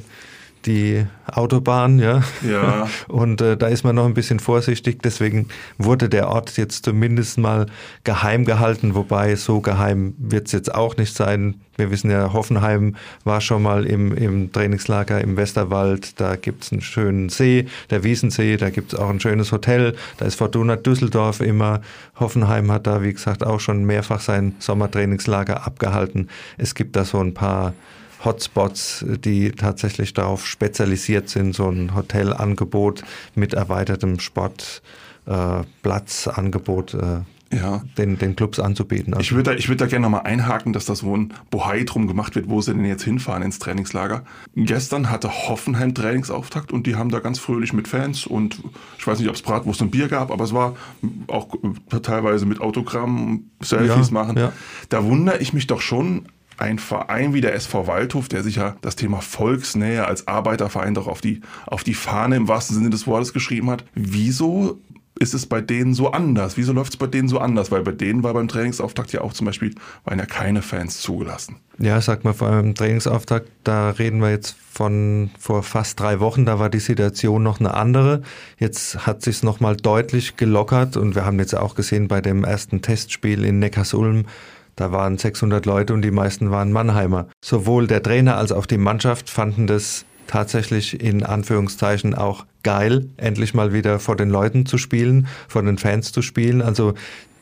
die 0.66 1.06
Autobahn, 1.28 2.00
ja. 2.00 2.24
Ja. 2.48 2.88
Und 3.08 3.42
äh, 3.42 3.58
da 3.58 3.68
ist 3.68 3.84
man 3.84 3.96
noch 3.96 4.06
ein 4.06 4.14
bisschen 4.14 4.40
vorsichtig. 4.40 5.02
Deswegen 5.02 5.48
wurde 5.78 6.10
der 6.10 6.30
Ort 6.30 6.58
jetzt 6.58 6.86
zumindest 6.86 7.38
mal 7.38 7.68
geheim 8.04 8.46
gehalten, 8.46 8.96
wobei 8.96 9.36
so 9.36 9.62
geheim 9.62 10.14
wird 10.18 10.48
es 10.48 10.52
jetzt 10.52 10.74
auch 10.74 10.98
nicht 10.98 11.16
sein. 11.16 11.62
Wir 11.78 11.90
wissen 11.90 12.12
ja, 12.12 12.34
Hoffenheim 12.34 12.96
war 13.24 13.42
schon 13.42 13.64
mal 13.64 13.86
im, 13.86 14.16
im 14.16 14.52
Trainingslager 14.52 15.22
im 15.22 15.38
Westerwald. 15.38 16.20
Da 16.20 16.36
gibt 16.36 16.66
es 16.66 16.72
einen 16.72 16.82
schönen 16.82 17.30
See, 17.30 17.68
der 17.90 18.04
Wiesensee. 18.04 18.58
Da 18.58 18.70
gibt 18.70 18.94
es 18.94 19.00
auch 19.00 19.10
ein 19.10 19.20
schönes 19.20 19.52
Hotel. 19.52 19.96
Da 20.18 20.26
ist 20.26 20.36
Fortuna 20.36 20.76
Düsseldorf 20.76 21.40
immer. 21.40 21.82
Hoffenheim 22.20 22.72
hat 22.72 22.88
da, 22.88 23.02
wie 23.02 23.14
gesagt, 23.14 23.46
auch 23.46 23.60
schon 23.60 23.86
mehrfach 23.86 24.20
sein 24.20 24.56
Sommertrainingslager 24.60 25.66
abgehalten. 25.66 26.28
Es 26.58 26.76
gibt 26.76 26.96
da 26.96 27.06
so 27.06 27.20
ein 27.20 27.34
paar 27.34 27.74
Hotspots, 28.24 29.06
die 29.08 29.52
tatsächlich 29.52 30.14
darauf 30.14 30.48
spezialisiert 30.48 31.28
sind, 31.30 31.56
so 31.56 31.70
ein 31.70 31.96
Hotelangebot 31.96 33.04
mit 33.36 33.54
erweitertem 33.54 34.20
Sportplatzangebot. 34.20 36.94
Äh, 36.94 37.22
ja. 37.54 37.82
den, 37.98 38.18
den 38.18 38.36
Clubs 38.36 38.60
anzubieten. 38.60 39.14
Also 39.14 39.22
ich 39.22 39.32
würde 39.34 39.52
da, 39.52 39.58
ich 39.58 39.70
würd 39.70 39.82
da 39.82 39.86
gerne 39.86 40.04
nochmal 40.04 40.22
einhaken, 40.22 40.74
dass 40.74 40.86
das 40.86 41.04
wo 41.04 41.16
ein 41.16 41.34
Bohai 41.50 41.84
drum 41.84 42.08
gemacht 42.08 42.36
wird, 42.36 42.50
wo 42.50 42.62
sie 42.62 42.74
denn 42.74 42.86
jetzt 42.86 43.04
hinfahren 43.04 43.44
ins 43.44 43.60
Trainingslager. 43.60 44.24
Gestern 44.56 45.10
hatte 45.10 45.50
Hoffenheim 45.50 45.94
Trainingsauftakt 45.94 46.72
und 46.72 46.88
die 46.88 46.96
haben 46.96 47.10
da 47.10 47.20
ganz 47.20 47.40
fröhlich 47.40 47.74
mit 47.74 47.88
Fans 47.88 48.26
und 48.26 48.62
ich 48.98 49.06
weiß 49.06 49.20
nicht, 49.20 49.30
ob 49.30 49.36
es 49.36 49.42
Bratwurst 49.42 49.82
und 49.82 49.92
Bier 49.92 50.08
gab, 50.08 50.32
aber 50.32 50.44
es 50.44 50.54
war 50.54 50.76
auch 51.28 51.50
teilweise 52.02 52.46
mit 52.46 52.62
Autogramm, 52.62 53.46
Selfies 53.62 54.08
ja, 54.08 54.14
machen. 54.14 54.38
Ja. 54.38 54.54
Da 54.90 55.04
wundere 55.04 55.40
ich 55.40 55.54
mich 55.54 55.68
doch 55.68 55.82
schon, 55.82 56.28
ein 56.62 56.80
Verein 56.80 57.34
wie 57.34 57.42
der 57.42 57.56
SV 57.56 57.88
Waldhof, 57.88 58.30
der 58.30 58.44
sich 58.44 58.58
ja 58.58 58.76
das 58.82 58.96
Thema 58.96 59.22
Volksnähe 59.22 60.06
als 60.06 60.28
Arbeiterverein 60.28 60.94
doch 60.94 61.08
auf 61.08 61.22
die, 61.22 61.42
auf 61.66 61.84
die 61.84 61.94
Fahne 61.94 62.36
im 62.36 62.48
wahrsten 62.48 62.76
Sinne 62.76 62.90
des 62.90 63.08
Wortes 63.08 63.34
geschrieben 63.34 63.70
hat, 63.70 63.84
wieso 63.96 64.80
ist 65.20 65.34
es 65.36 65.46
bei 65.46 65.62
denen 65.62 65.94
so 65.94 66.12
anders? 66.12 66.58
Wieso 66.58 66.74
läuft 66.74 66.94
es 66.94 66.98
bei 66.98 67.06
denen 67.06 67.28
so 67.28 67.38
anders? 67.38 67.70
Weil 67.70 67.84
bei 67.84 67.92
denen 67.92 68.24
war 68.24 68.34
beim 68.34 68.48
Trainingsauftakt 68.48 69.12
ja 69.14 69.22
auch 69.22 69.34
zum 69.34 69.46
Beispiel, 69.46 69.76
waren 70.04 70.18
ja 70.18 70.26
keine 70.26 70.64
Fans 70.64 71.00
zugelassen. 71.00 71.58
Ja, 71.78 72.02
sag 72.02 72.24
mal, 72.24 72.34
vor 72.34 72.48
allem 72.48 72.74
Trainingsauftakt, 72.74 73.50
da 73.64 73.92
reden 73.92 74.20
wir 74.22 74.32
jetzt 74.32 74.56
von 74.72 75.30
vor 75.38 75.62
fast 75.62 76.00
drei 76.00 76.20
Wochen, 76.20 76.46
da 76.46 76.58
war 76.58 76.70
die 76.70 76.80
Situation 76.80 77.44
noch 77.44 77.60
eine 77.60 77.76
andere. 77.76 78.24
Jetzt 78.58 79.06
hat 79.06 79.22
sich 79.22 79.44
nochmal 79.44 79.76
deutlich 79.76 80.38
gelockert 80.38 80.98
und 80.98 81.14
wir 81.14 81.24
haben 81.26 81.38
jetzt 81.38 81.56
auch 81.56 81.76
gesehen 81.76 82.08
bei 82.08 82.22
dem 82.22 82.44
ersten 82.44 82.82
Testspiel 82.82 83.46
in 83.46 83.60
Neckarsulm, 83.60 84.26
da 84.76 84.92
waren 84.92 85.18
600 85.18 85.66
Leute 85.66 85.94
und 85.94 86.02
die 86.02 86.12
meisten 86.12 86.52
waren 86.52 86.72
Mannheimer. 86.72 87.28
Sowohl 87.44 87.88
der 87.88 88.02
Trainer 88.04 88.38
als 88.38 88.52
auch 88.52 88.66
die 88.66 88.78
Mannschaft 88.78 89.30
fanden 89.30 89.68
das 89.68 90.06
tatsächlich 90.28 91.02
in 91.02 91.24
Anführungszeichen 91.24 92.16
auch 92.16 92.46
geil, 92.64 93.10
endlich 93.18 93.54
mal 93.54 93.74
wieder 93.74 94.00
vor 94.00 94.16
den 94.16 94.30
Leuten 94.30 94.66
zu 94.66 94.78
spielen, 94.78 95.28
vor 95.48 95.62
den 95.62 95.78
Fans 95.78 96.12
zu 96.12 96.22
spielen. 96.22 96.62
Also 96.62 96.94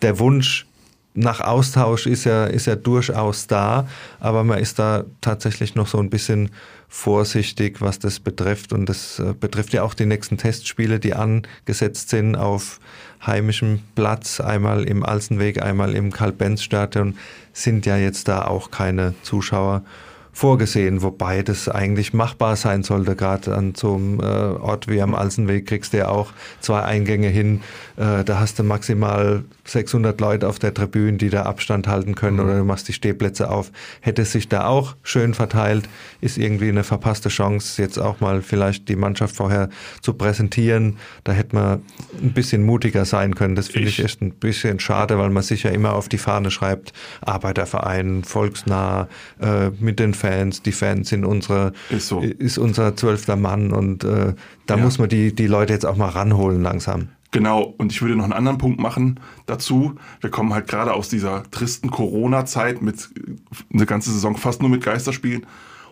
der 0.02 0.18
Wunsch 0.20 0.66
nach 1.14 1.42
Austausch 1.42 2.08
ist 2.08 2.24
ja, 2.24 2.46
ist 2.46 2.66
ja 2.66 2.76
durchaus 2.76 3.48
da, 3.48 3.88
aber 4.20 4.44
man 4.44 4.60
ist 4.60 4.80
da 4.80 5.04
tatsächlich 5.22 5.76
noch 5.76 5.88
so 5.88 6.00
ein 6.00 6.10
bisschen 6.10 6.50
vorsichtig, 6.88 7.82
was 7.82 8.00
das 8.00 8.20
betrifft. 8.20 8.74
Und 8.74 8.88
das 8.88 9.20
äh, 9.20 9.34
betrifft 9.40 9.74
ja 9.74 9.84
auch 9.84 9.94
die 9.94 10.06
nächsten 10.06 10.38
Testspiele, 10.38 11.00
die 11.00 11.14
angesetzt 11.14 12.10
sind 12.10 12.36
auf 12.36 12.80
heimischem 13.26 13.80
Platz, 13.96 14.40
einmal 14.40 14.84
im 14.84 15.04
Alsenweg, 15.04 15.62
einmal 15.62 15.96
im 15.96 16.12
Karl-Benz-Stadion, 16.12 17.18
sind 17.54 17.86
ja 17.86 17.98
jetzt 17.98 18.28
da 18.28 18.46
auch 18.46 18.72
keine 18.72 19.14
Zuschauer 19.24 19.84
vorgesehen, 20.32 21.02
wobei 21.02 21.42
das 21.42 21.68
eigentlich 21.68 22.14
machbar 22.14 22.56
sein 22.56 22.84
sollte. 22.84 23.16
Gerade 23.16 23.56
an 23.56 23.74
so 23.76 23.96
einem 23.96 24.20
äh, 24.20 24.24
Ort 24.24 24.88
wie 24.88 25.02
am 25.02 25.14
Alsenweg 25.14 25.66
kriegst 25.66 25.92
du 25.92 25.98
ja 25.98 26.08
auch 26.08 26.32
zwei 26.62 26.82
Eingänge 26.82 27.28
hin. 27.28 27.62
Äh, 27.98 28.24
da 28.24 28.40
hast 28.40 28.58
du 28.58 28.64
maximal 28.64 29.44
600 29.70 30.20
Leute 30.20 30.48
auf 30.48 30.60
der 30.60 30.74
Tribüne, 30.74 31.18
die 31.18 31.30
da 31.30 31.44
Abstand 31.44 31.88
halten 31.88 32.16
können 32.16 32.38
mhm. 32.38 32.44
oder 32.44 32.58
du 32.58 32.64
machst 32.64 32.88
die 32.88 32.94
Stehplätze 32.94 33.50
auf. 33.50 33.72
Hätte 34.02 34.24
es 34.24 34.32
sich 34.32 34.50
da 34.50 34.66
auch 34.68 34.96
schön 35.04 35.34
verteilt, 35.34 35.88
ist 36.22 36.38
irgendwie 36.38 36.70
eine 36.70 36.84
verpasste 36.84 37.30
Chance, 37.30 37.82
jetzt 37.82 37.98
auch 37.98 38.20
mal 38.20 38.42
vielleicht 38.42 38.90
die 38.90 38.96
Mannschaft 38.96 39.36
vorher 39.36 39.70
zu 40.02 40.14
präsentieren. 40.14 40.98
Da 41.24 41.34
hätte 41.34 41.56
man 41.56 41.82
ein 42.22 42.34
bisschen 42.34 42.64
mutiger 42.64 43.06
sein 43.06 43.36
können. 43.36 43.56
Das 43.56 43.68
finde 43.68 43.90
ich, 43.90 44.00
ich 44.00 44.06
echt 44.06 44.22
ein 44.22 44.32
bisschen 44.32 44.80
schade, 44.80 45.18
weil 45.18 45.30
man 45.30 45.44
sich 45.44 45.64
ja 45.64 45.72
immer 45.72 45.94
auf 45.94 46.10
die 46.10 46.18
Fahne 46.18 46.52
schreibt, 46.52 46.94
Arbeiterverein, 47.22 48.24
volksnah, 48.24 49.08
äh, 49.40 49.70
mit 49.80 50.00
den 50.00 50.14
Fans 50.14 50.50
Fans, 50.50 50.62
die 50.62 50.72
Fans 50.72 51.10
sind 51.10 51.26
unsere, 51.26 51.74
ist, 51.90 52.08
so. 52.08 52.20
ist 52.22 52.58
unser 52.58 52.96
zwölfter 52.96 53.36
Mann 53.36 53.72
und 53.72 54.04
äh, 54.04 54.34
da 54.66 54.78
ja. 54.78 54.84
muss 54.84 54.98
man 54.98 55.10
die, 55.10 55.34
die 55.34 55.48
Leute 55.48 55.74
jetzt 55.74 55.86
auch 55.86 55.96
mal 55.96 56.10
ranholen 56.10 56.62
langsam. 56.62 57.10
Genau, 57.32 57.76
und 57.78 57.92
ich 57.92 58.02
würde 58.02 58.16
noch 58.16 58.24
einen 58.24 58.34
anderen 58.34 58.58
Punkt 58.58 58.80
machen 58.80 59.20
dazu. 59.46 59.96
Wir 60.20 60.32
kommen 60.32 60.54
halt 60.54 60.68
gerade 60.68 60.94
aus 60.94 61.10
dieser 61.10 61.44
tristen 61.52 61.92
Corona-Zeit 61.92 62.82
mit 62.82 63.10
äh, 63.16 63.36
eine 63.74 63.86
ganze 63.86 64.12
Saison 64.12 64.36
fast 64.36 64.62
nur 64.62 64.70
mit 64.70 64.84
Geisterspielen. 64.84 65.46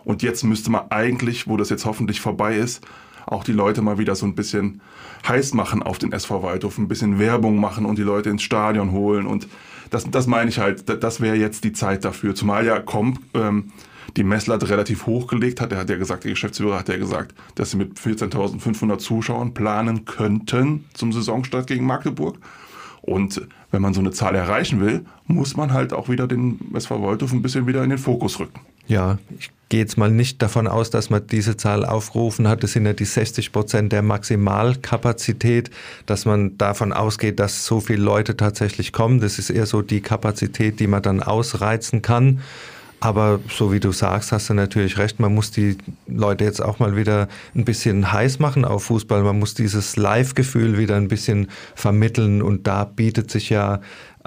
Und 0.04 0.22
jetzt 0.22 0.42
müsste 0.42 0.70
man 0.70 0.90
eigentlich, 0.90 1.46
wo 1.46 1.56
das 1.56 1.70
jetzt 1.70 1.84
hoffentlich 1.84 2.20
vorbei 2.20 2.56
ist, 2.56 2.84
auch 3.26 3.44
die 3.44 3.52
Leute 3.52 3.82
mal 3.82 3.98
wieder 3.98 4.14
so 4.14 4.26
ein 4.26 4.34
bisschen 4.34 4.80
heiß 5.26 5.54
machen 5.54 5.82
auf 5.82 5.98
den 5.98 6.12
SV 6.12 6.42
Waldhof, 6.42 6.78
ein 6.78 6.88
bisschen 6.88 7.18
Werbung 7.18 7.58
machen 7.58 7.84
und 7.84 7.98
die 7.98 8.02
Leute 8.02 8.30
ins 8.30 8.42
Stadion 8.42 8.92
holen. 8.92 9.26
Und 9.26 9.48
das, 9.90 10.10
das 10.10 10.26
meine 10.26 10.50
ich 10.50 10.58
halt, 10.58 11.02
das 11.02 11.20
wäre 11.20 11.36
jetzt 11.36 11.64
die 11.64 11.72
Zeit 11.72 12.04
dafür. 12.04 12.34
Zumal 12.34 12.64
ja 12.64 12.80
Comp 12.80 13.20
ähm, 13.34 13.72
die 14.16 14.24
Messlatte 14.24 14.68
relativ 14.68 15.06
hochgelegt 15.06 15.60
hat. 15.60 15.72
Er 15.72 15.78
hat 15.78 15.90
ja 15.90 15.96
gesagt, 15.96 16.24
der 16.24 16.32
Geschäftsführer 16.32 16.78
hat 16.78 16.88
ja 16.88 16.96
gesagt, 16.96 17.34
dass 17.54 17.72
sie 17.72 17.76
mit 17.76 17.98
14.500 17.98 18.98
Zuschauern 18.98 19.54
planen 19.54 20.04
könnten 20.04 20.84
zum 20.94 21.12
Saisonstart 21.12 21.66
gegen 21.66 21.86
Magdeburg. 21.86 22.38
Und 23.02 23.46
wenn 23.70 23.80
man 23.80 23.94
so 23.94 24.00
eine 24.00 24.10
Zahl 24.10 24.34
erreichen 24.34 24.80
will, 24.80 25.04
muss 25.26 25.56
man 25.56 25.72
halt 25.72 25.92
auch 25.92 26.08
wieder 26.08 26.26
den 26.26 26.58
SV 26.74 27.02
Waldhof 27.02 27.32
ein 27.32 27.42
bisschen 27.42 27.66
wieder 27.66 27.82
in 27.84 27.90
den 27.90 27.98
Fokus 27.98 28.38
rücken. 28.38 28.60
Ja, 28.86 29.18
ich 29.38 29.50
gehe 29.68 29.80
jetzt 29.80 29.98
mal 29.98 30.10
nicht 30.10 30.40
davon 30.40 30.66
aus, 30.66 30.88
dass 30.88 31.10
man 31.10 31.26
diese 31.26 31.56
Zahl 31.58 31.84
aufgerufen 31.84 32.48
hat. 32.48 32.62
Das 32.62 32.72
sind 32.72 32.86
ja 32.86 32.94
die 32.94 33.04
60 33.04 33.52
Prozent 33.52 33.92
der 33.92 34.02
Maximalkapazität, 34.02 35.70
dass 36.06 36.24
man 36.24 36.56
davon 36.56 36.94
ausgeht, 36.94 37.38
dass 37.38 37.66
so 37.66 37.80
viele 37.80 38.02
Leute 38.02 38.36
tatsächlich 38.36 38.92
kommen. 38.92 39.20
Das 39.20 39.38
ist 39.38 39.50
eher 39.50 39.66
so 39.66 39.82
die 39.82 40.00
Kapazität, 40.00 40.80
die 40.80 40.86
man 40.86 41.02
dann 41.02 41.22
ausreizen 41.22 42.00
kann. 42.00 42.40
Aber 43.00 43.38
so 43.48 43.72
wie 43.72 43.78
du 43.78 43.92
sagst, 43.92 44.32
hast 44.32 44.50
du 44.50 44.54
natürlich 44.54 44.98
recht. 44.98 45.20
Man 45.20 45.32
muss 45.32 45.52
die 45.52 45.78
Leute 46.08 46.44
jetzt 46.44 46.60
auch 46.60 46.80
mal 46.80 46.96
wieder 46.96 47.28
ein 47.54 47.64
bisschen 47.64 48.12
heiß 48.12 48.40
machen 48.40 48.64
auf 48.64 48.84
Fußball. 48.84 49.22
Man 49.22 49.38
muss 49.38 49.54
dieses 49.54 49.96
Live-Gefühl 49.96 50.78
wieder 50.78 50.96
ein 50.96 51.06
bisschen 51.06 51.48
vermitteln. 51.76 52.42
Und 52.42 52.66
da 52.66 52.84
bietet 52.84 53.30
sich 53.30 53.50
ja 53.50 53.80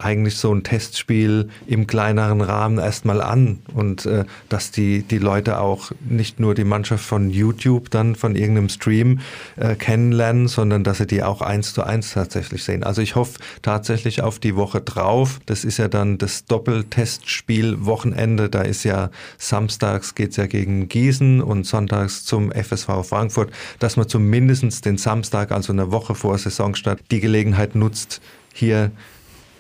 eigentlich 0.04 0.38
so 0.38 0.54
ein 0.54 0.64
Testspiel 0.64 1.50
im 1.68 1.88
kleineren 1.88 2.42
Rahmen 2.42 2.78
erstmal 2.78 3.22
an 3.22 3.60
und 3.74 4.06
äh, 4.06 4.26
dass 4.50 4.72
die, 4.72 5.04
die 5.04 5.18
Leute 5.18 5.60
auch 5.60 5.92
nicht 6.02 6.40
nur 6.40 6.56
die 6.56 6.64
Mannschaft 6.64 7.06
von 7.06 7.30
YouTube 7.30 7.90
dann 7.90 8.16
von 8.16 8.36
irgendeinem 8.36 8.70
Stream 8.70 9.20
äh, 9.58 9.76
kennenlernen, 9.76 10.48
sondern 10.48 10.84
dass 10.84 10.98
sie 10.98 11.08
die 11.08 11.24
auch 11.24 11.42
eins 11.42 11.74
zu 11.74 11.84
eins 11.84 12.14
tatsächlich 12.14 12.64
sehen. 12.64 12.84
Also 12.84 13.02
ich 13.02 13.16
hoffe 13.16 13.40
tatsächlich 13.62 14.22
auf 14.22 14.40
die 14.40 14.56
Woche 14.56 14.82
drauf. 14.82 15.40
Das 15.46 15.64
ist 15.64 15.78
ja 15.78 15.88
dann 15.88 16.18
das 16.18 16.46
Doppeltestspiel 16.46 17.86
Wochenende. 17.86 18.50
Da 18.50 18.62
ist 18.62 18.84
ja 18.84 19.10
samstags 19.38 20.16
geht's 20.16 20.38
ja 20.38 20.48
gegen 20.48 20.88
Gießen 20.88 21.42
und 21.42 21.66
sonntags 21.66 22.26
zum 22.26 22.52
FSV 22.52 23.04
Frankfurt, 23.04 23.52
dass 23.80 23.98
man 23.98 24.08
zumindestens 24.08 24.82
den 24.82 24.98
Samstag, 24.98 25.52
also 25.52 25.74
eine 25.74 25.92
Woche 25.92 26.16
vor 26.16 26.38
Saisonstart, 26.38 27.00
die 27.12 27.20
Gelegenheit 27.20 27.76
nutzt, 27.76 28.22
hier 28.54 28.92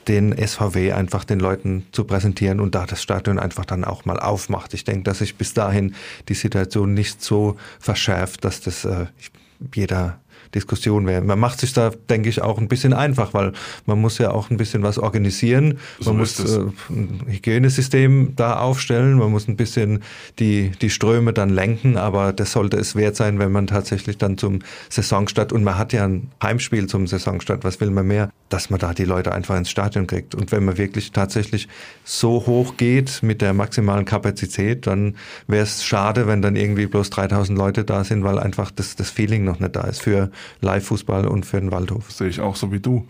den 0.08 0.36
SVW 0.36 0.93
einfach 0.93 1.24
den 1.24 1.39
Leuten 1.39 1.86
zu 1.91 2.03
präsentieren 2.03 2.60
und 2.60 2.75
da 2.75 2.86
das 2.86 3.01
Stadion 3.01 3.39
einfach 3.39 3.65
dann 3.65 3.84
auch 3.84 4.05
mal 4.05 4.20
aufmacht. 4.20 4.74
Ich 4.74 4.84
denke, 4.84 5.03
dass 5.03 5.20
sich 5.20 5.36
bis 5.36 5.53
dahin 5.53 5.96
die 6.29 6.34
Situation 6.34 6.93
nicht 6.93 7.22
so 7.22 7.58
verschärft, 7.79 8.43
dass 8.46 8.62
das 8.62 8.86
äh, 8.86 9.05
jeder 9.74 10.20
Diskussion 10.53 11.08
wäre. 11.08 11.22
Man 11.22 11.39
macht 11.39 11.60
sich 11.60 11.74
da, 11.74 11.91
denke 12.10 12.29
ich, 12.29 12.41
auch 12.41 12.58
ein 12.58 12.67
bisschen 12.67 12.93
einfach, 12.93 13.34
weil 13.34 13.53
man 13.86 14.00
muss 14.00 14.17
ja 14.17 14.31
auch 14.31 14.50
ein 14.50 14.58
bisschen 14.58 14.84
was 14.84 14.98
organisieren. 14.98 15.79
So 16.00 16.12
man 16.12 16.20
muss 16.20 16.39
äh, 16.39 16.62
ein 16.89 17.24
Hygienesystem 17.27 18.34
da 18.36 18.60
aufstellen, 18.60 19.17
man 19.17 19.31
muss 19.31 19.48
ein 19.48 19.55
bisschen 19.55 20.03
die, 20.39 20.72
die 20.81 20.89
Ströme 20.89 21.34
dann 21.34 21.50
lenken, 21.50 21.98
aber 21.98 22.34
das 22.34 22.51
sollte 22.51 22.77
es 22.77 22.96
wert 22.96 23.15
sein, 23.15 23.39
wenn 23.39 23.51
man 23.51 23.67
tatsächlich 23.67 24.17
dann 24.17 24.38
zum 24.38 24.60
Saisonstart, 24.89 25.53
und 25.53 25.63
man 25.63 25.77
hat 25.77 25.93
ja 25.93 26.05
ein 26.05 26.31
Heimspiel 26.41 26.88
zum 26.88 27.08
Saisonstart, 27.08 27.63
was 27.63 27.79
will 27.79 27.91
man 27.91 28.08
mehr, 28.08 28.29
dass 28.50 28.70
man 28.70 28.79
da 28.79 28.93
die 28.93 29.05
Leute 29.05 29.34
einfach 29.34 29.58
ins 29.58 29.70
Stadion 29.70 30.08
kriegt. 30.08 30.36
Und 30.36 30.51
wenn 30.51 30.65
man 30.65 30.77
wirklich 30.77 31.12
tatsächlich 31.12 31.67
so 32.03 32.46
hoch 32.46 32.77
geht 32.77 33.24
mit 33.24 33.41
der 33.41 33.53
maximalen 33.53 34.05
Kapazität, 34.05 34.88
dann 34.88 35.15
wäre 35.48 35.63
es 35.63 35.86
schade, 35.86 36.27
wenn 36.27 36.41
dann 36.41 36.55
irgendwie 36.55 36.88
bloß 36.88 37.10
3000 37.10 37.58
Leute 37.58 37.84
da 37.84 38.03
sind, 38.03 38.24
weil 38.24 38.39
einfach 38.39 38.72
das, 38.72 38.96
das 38.96 39.10
Feeling 39.10 39.43
noch 39.43 39.60
nicht 39.60 39.75
da 39.75 39.81
ist 39.81 40.01
für 40.01 40.31
Live-Fußball 40.62 41.28
und 41.28 41.46
für 41.46 41.60
den 41.60 41.72
Waldhof. 41.72 42.12
Sehe 42.12 42.28
ich 42.28 42.42
auch 42.42 42.56
so 42.56 42.72
wie 42.72 42.80
du. 42.80 43.08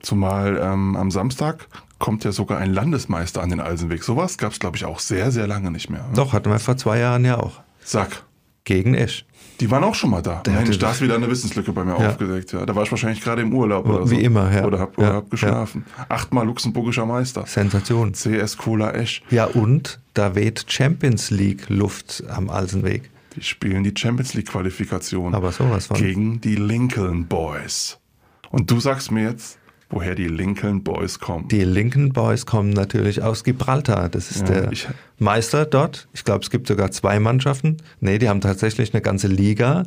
Zumal 0.00 0.60
ähm, 0.62 0.96
am 0.96 1.10
Samstag 1.10 1.68
kommt 1.98 2.24
ja 2.24 2.32
sogar 2.32 2.58
ein 2.58 2.72
Landesmeister 2.72 3.40
an 3.42 3.50
den 3.50 3.60
Alsenweg. 3.60 4.02
Sowas 4.02 4.36
gab 4.36 4.52
es, 4.52 4.58
glaube 4.58 4.76
ich, 4.76 4.84
auch 4.84 4.98
sehr, 4.98 5.30
sehr 5.30 5.46
lange 5.46 5.70
nicht 5.70 5.88
mehr. 5.88 6.02
Ne? 6.02 6.14
Doch, 6.16 6.32
hatten 6.32 6.50
wir 6.50 6.58
vor 6.58 6.76
zwei 6.76 6.98
Jahren 6.98 7.24
ja 7.24 7.38
auch. 7.38 7.60
Sag. 7.84 8.24
Gegen 8.64 8.94
Esch. 8.94 9.24
Die 9.60 9.70
waren 9.70 9.84
auch 9.84 9.94
schon 9.94 10.10
mal 10.10 10.22
da. 10.22 10.40
Der 10.44 10.54
Mensch, 10.54 10.76
da 10.78 10.90
ist 10.90 11.00
wieder 11.00 11.14
eine 11.14 11.30
Wissenslücke 11.30 11.72
bei 11.72 11.84
mir 11.84 11.96
ja. 11.96 12.08
aufgedeckt. 12.08 12.52
Ja, 12.52 12.66
da 12.66 12.74
war 12.74 12.82
ich 12.82 12.90
wahrscheinlich 12.90 13.20
gerade 13.20 13.42
im 13.42 13.54
Urlaub 13.54 13.86
oder 13.86 14.10
Wie 14.10 14.16
so. 14.16 14.20
immer, 14.20 14.52
ja. 14.52 14.64
Oder 14.64 14.80
hab, 14.80 14.98
ja. 14.98 15.12
hab 15.12 15.30
geschlafen. 15.30 15.84
Achtmal 16.08 16.46
luxemburgischer 16.46 17.06
Meister. 17.06 17.46
Sensation. 17.46 18.12
CS 18.12 18.56
Cola 18.56 18.90
Esch. 18.90 19.22
Ja, 19.30 19.44
und 19.44 20.00
da 20.14 20.34
weht 20.34 20.64
Champions 20.66 21.30
League 21.30 21.68
Luft 21.68 22.24
am 22.28 22.50
Alsenweg. 22.50 23.11
Die 23.34 23.42
spielen 23.42 23.84
die 23.84 23.94
Champions 23.96 24.34
League 24.34 24.48
Qualifikation. 24.48 25.34
Gegen 25.94 26.40
die 26.40 26.56
Lincoln 26.56 27.26
Boys. 27.26 27.98
Und 28.50 28.70
du 28.70 28.80
sagst 28.80 29.10
mir 29.10 29.24
jetzt, 29.24 29.58
woher 29.92 30.14
die 30.14 30.26
Lincoln 30.26 30.82
Boys 30.82 31.20
kommen. 31.20 31.46
Die 31.48 31.64
Lincoln 31.64 32.12
Boys 32.12 32.46
kommen 32.46 32.70
natürlich 32.70 33.22
aus 33.22 33.44
Gibraltar. 33.44 34.08
Das 34.08 34.30
ist 34.30 34.48
ja, 34.48 34.62
der 34.62 34.70
Meister 35.18 35.64
dort. 35.66 36.08
Ich 36.12 36.24
glaube, 36.24 36.42
es 36.42 36.50
gibt 36.50 36.66
sogar 36.66 36.90
zwei 36.90 37.20
Mannschaften. 37.20 37.76
Nee, 38.00 38.18
die 38.18 38.28
haben 38.28 38.40
tatsächlich 38.40 38.92
eine 38.92 39.02
ganze 39.02 39.28
Liga, 39.28 39.84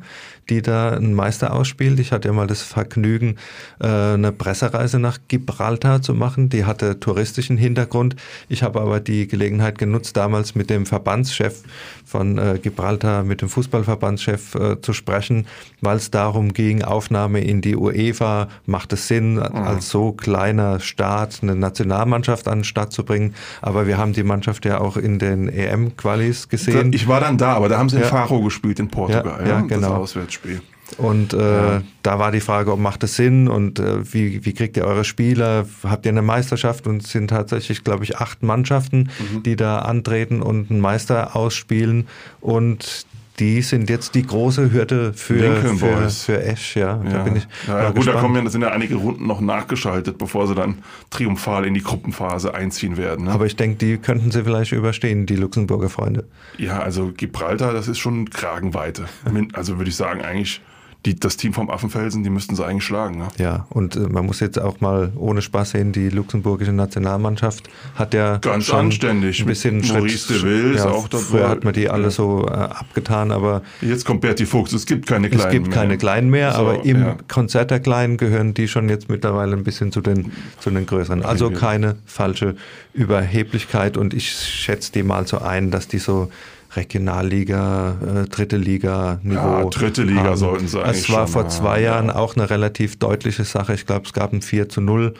die 0.49 0.61
da 0.61 0.91
einen 0.91 1.13
Meister 1.13 1.53
ausspielt. 1.53 1.99
Ich 1.99 2.11
hatte 2.11 2.29
ja 2.29 2.33
mal 2.33 2.47
das 2.47 2.61
Vergnügen, 2.61 3.35
äh, 3.81 3.87
eine 3.87 4.31
Pressereise 4.31 4.99
nach 4.99 5.19
Gibraltar 5.27 6.01
zu 6.01 6.13
machen. 6.13 6.49
Die 6.49 6.65
hatte 6.65 6.99
touristischen 6.99 7.57
Hintergrund. 7.57 8.15
Ich 8.47 8.63
habe 8.63 8.79
aber 8.79 8.99
die 8.99 9.27
Gelegenheit 9.27 9.77
genutzt, 9.77 10.15
damals 10.15 10.55
mit 10.55 10.69
dem 10.69 10.85
Verbandschef 10.85 11.63
von 12.05 12.37
äh, 12.37 12.59
Gibraltar, 12.61 13.23
mit 13.23 13.41
dem 13.41 13.49
Fußballverbandschef 13.49 14.55
äh, 14.55 14.81
zu 14.81 14.93
sprechen, 14.93 15.47
weil 15.81 15.97
es 15.97 16.11
darum 16.11 16.53
ging, 16.53 16.83
Aufnahme 16.83 17.41
in 17.41 17.61
die 17.61 17.75
UEFA, 17.75 18.47
macht 18.65 18.93
es 18.93 19.07
Sinn, 19.07 19.33
mhm. 19.33 19.41
als 19.41 19.89
so 19.95 20.11
kleiner 20.11 20.81
Staat 20.81 21.39
eine 21.41 21.55
Nationalmannschaft 21.55 22.49
an 22.49 22.59
den 22.59 22.63
Start 22.65 22.91
zu 22.91 23.05
bringen. 23.05 23.33
Aber 23.61 23.87
wir 23.87 23.97
haben 23.97 24.11
die 24.11 24.23
Mannschaft 24.23 24.65
ja 24.65 24.81
auch 24.81 24.97
in 24.97 25.19
den 25.19 25.47
EM-Qualis 25.47 26.49
gesehen. 26.49 26.91
Ich 26.91 27.07
war 27.07 27.21
dann 27.21 27.37
da, 27.37 27.53
aber 27.53 27.69
da 27.69 27.77
haben 27.77 27.87
sie 27.87 27.95
in 27.95 28.01
ja. 28.01 28.09
Faro 28.09 28.41
gespielt 28.41 28.77
in 28.81 28.89
Portugal. 28.89 29.39
Ja, 29.43 29.47
ja 29.47 29.61
genau. 29.61 29.91
Das 29.91 29.99
Auswärtsspiel. 29.99 30.61
Und 30.97 31.33
äh, 31.33 31.37
ja. 31.37 31.81
da 32.03 32.19
war 32.19 32.33
die 32.33 32.41
Frage, 32.41 32.73
ob 32.73 32.79
macht 32.79 33.05
es 33.05 33.15
Sinn 33.15 33.47
und 33.47 33.79
äh, 33.79 34.13
wie, 34.13 34.45
wie 34.45 34.53
kriegt 34.53 34.75
ihr 34.75 34.83
eure 34.83 35.05
Spieler? 35.05 35.65
Habt 35.83 36.05
ihr 36.05 36.11
eine 36.11 36.21
Meisterschaft? 36.21 36.87
Und 36.87 37.03
es 37.03 37.11
sind 37.11 37.29
tatsächlich, 37.29 37.85
glaube 37.85 38.03
ich, 38.03 38.17
acht 38.17 38.43
Mannschaften, 38.43 39.09
mhm. 39.19 39.43
die 39.43 39.55
da 39.55 39.79
antreten 39.79 40.41
und 40.41 40.69
einen 40.69 40.81
Meister 40.81 41.37
ausspielen. 41.37 42.07
Und 42.41 43.05
die 43.39 43.61
sind 43.61 43.89
jetzt 43.89 44.15
die 44.15 44.25
große 44.25 44.71
Hürde 44.71 45.13
für, 45.13 45.55
für, 45.77 46.09
für 46.09 46.43
Esch, 46.43 46.75
ja. 46.75 47.01
ja. 47.03 47.09
Da 47.11 47.23
bin 47.23 47.35
ich 47.35 47.47
ja, 47.67 47.87
gut, 47.87 47.97
gespannt. 47.97 48.17
da 48.17 48.21
kommen 48.21 48.35
ja, 48.35 48.41
da 48.41 48.49
sind 48.49 48.61
ja 48.61 48.69
einige 48.69 48.95
Runden 48.95 49.27
noch 49.27 49.41
nachgeschaltet, 49.41 50.17
bevor 50.17 50.47
sie 50.47 50.55
dann 50.55 50.79
triumphal 51.09 51.65
in 51.65 51.73
die 51.73 51.83
Gruppenphase 51.83 52.53
einziehen 52.53 52.97
werden. 52.97 53.25
Ne? 53.25 53.31
Aber 53.31 53.45
ich 53.45 53.55
denke, 53.55 53.77
die 53.77 53.97
könnten 53.97 54.31
sie 54.31 54.43
vielleicht 54.43 54.71
überstehen, 54.71 55.25
die 55.25 55.35
Luxemburger 55.35 55.89
Freunde. 55.89 56.25
Ja, 56.57 56.79
also 56.79 57.11
Gibraltar, 57.15 57.73
das 57.73 57.87
ist 57.87 57.99
schon 57.99 58.29
Kragenweite. 58.29 59.05
also 59.53 59.77
würde 59.77 59.89
ich 59.89 59.95
sagen, 59.95 60.21
eigentlich 60.21 60.61
die, 61.05 61.19
das 61.19 61.37
Team 61.37 61.53
vom 61.53 61.69
Affenfelsen, 61.69 62.23
die 62.23 62.29
müssten 62.29 62.55
sie 62.55 62.65
eigentlich 62.65 62.83
schlagen. 62.83 63.19
Ne? 63.19 63.27
Ja, 63.37 63.67
und 63.69 63.95
äh, 63.95 63.99
man 63.99 64.25
muss 64.25 64.39
jetzt 64.39 64.59
auch 64.59 64.81
mal 64.81 65.11
ohne 65.15 65.41
Spaß 65.41 65.71
sehen, 65.71 65.91
die 65.91 66.09
luxemburgische 66.09 66.71
Nationalmannschaft 66.71 67.69
hat 67.93 68.13
ja 68.13 68.37
ganz 68.37 68.65
schon 68.65 68.79
anständig 68.79 69.39
ein 69.39 69.45
bisschen 69.45 69.77
mit 69.77 69.91
Maurice 69.91 70.33
de 70.33 70.41
Will 70.41 70.71
ja, 70.71 70.75
ist 70.75 70.85
auch 70.85 71.07
dabei. 71.07 71.23
Vorher 71.23 71.49
hat 71.49 71.63
man 71.63 71.73
die 71.73 71.89
alle 71.89 72.09
so 72.09 72.47
äh, 72.47 72.51
abgetan, 72.51 73.31
aber 73.31 73.61
jetzt 73.81 74.05
kommt 74.05 74.21
Berti 74.21 74.45
Fuchs. 74.45 74.73
Es 74.73 74.85
gibt 74.85 75.05
keine 75.05 75.29
Kleinen 75.29 75.37
mehr. 75.37 75.47
Es 75.47 75.51
gibt 75.53 75.67
mehr. 75.67 75.75
keine 75.75 75.97
Kleinen 75.97 76.29
mehr, 76.29 76.51
so, 76.53 76.57
aber 76.59 76.85
im 76.85 77.01
ja. 77.01 77.17
Konzert 77.27 77.71
der 77.71 77.79
Kleinen 77.79 78.17
gehören 78.17 78.53
die 78.53 78.67
schon 78.67 78.89
jetzt 78.89 79.09
mittlerweile 79.09 79.55
ein 79.55 79.63
bisschen 79.63 79.91
zu 79.91 80.01
den 80.01 80.31
zu 80.59 80.71
den 80.71 80.85
größeren. 80.85 81.23
Also 81.23 81.51
keine 81.51 81.95
falsche 82.05 82.55
Überheblichkeit 82.93 83.97
und 83.97 84.13
ich 84.13 84.31
schätze 84.31 84.91
die 84.91 85.03
mal 85.03 85.27
so 85.27 85.39
ein, 85.39 85.69
dass 85.69 85.87
die 85.87 85.99
so 85.99 86.31
Regionalliga, 86.75 88.23
äh, 88.23 88.27
dritte 88.27 88.57
Liga 88.57 89.19
Niveau. 89.23 89.59
Ja, 89.59 89.65
dritte 89.65 90.03
Liga 90.03 90.23
haben. 90.23 90.37
sollten 90.37 90.67
sie 90.67 90.81
eigentlich. 90.83 91.03
Es 91.03 91.09
war 91.09 91.27
vor 91.27 91.47
zwei 91.49 91.79
ja. 91.79 91.93
Jahren 91.93 92.09
auch 92.09 92.35
eine 92.35 92.49
relativ 92.49 92.97
deutliche 92.97 93.43
Sache. 93.43 93.73
Ich 93.73 93.85
glaube, 93.85 94.05
es 94.05 94.13
gab 94.13 94.33
ein 94.33 94.41
4 94.41 94.69
zu 94.69 94.81
0, 94.81 95.13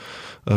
äh, 0.45 0.53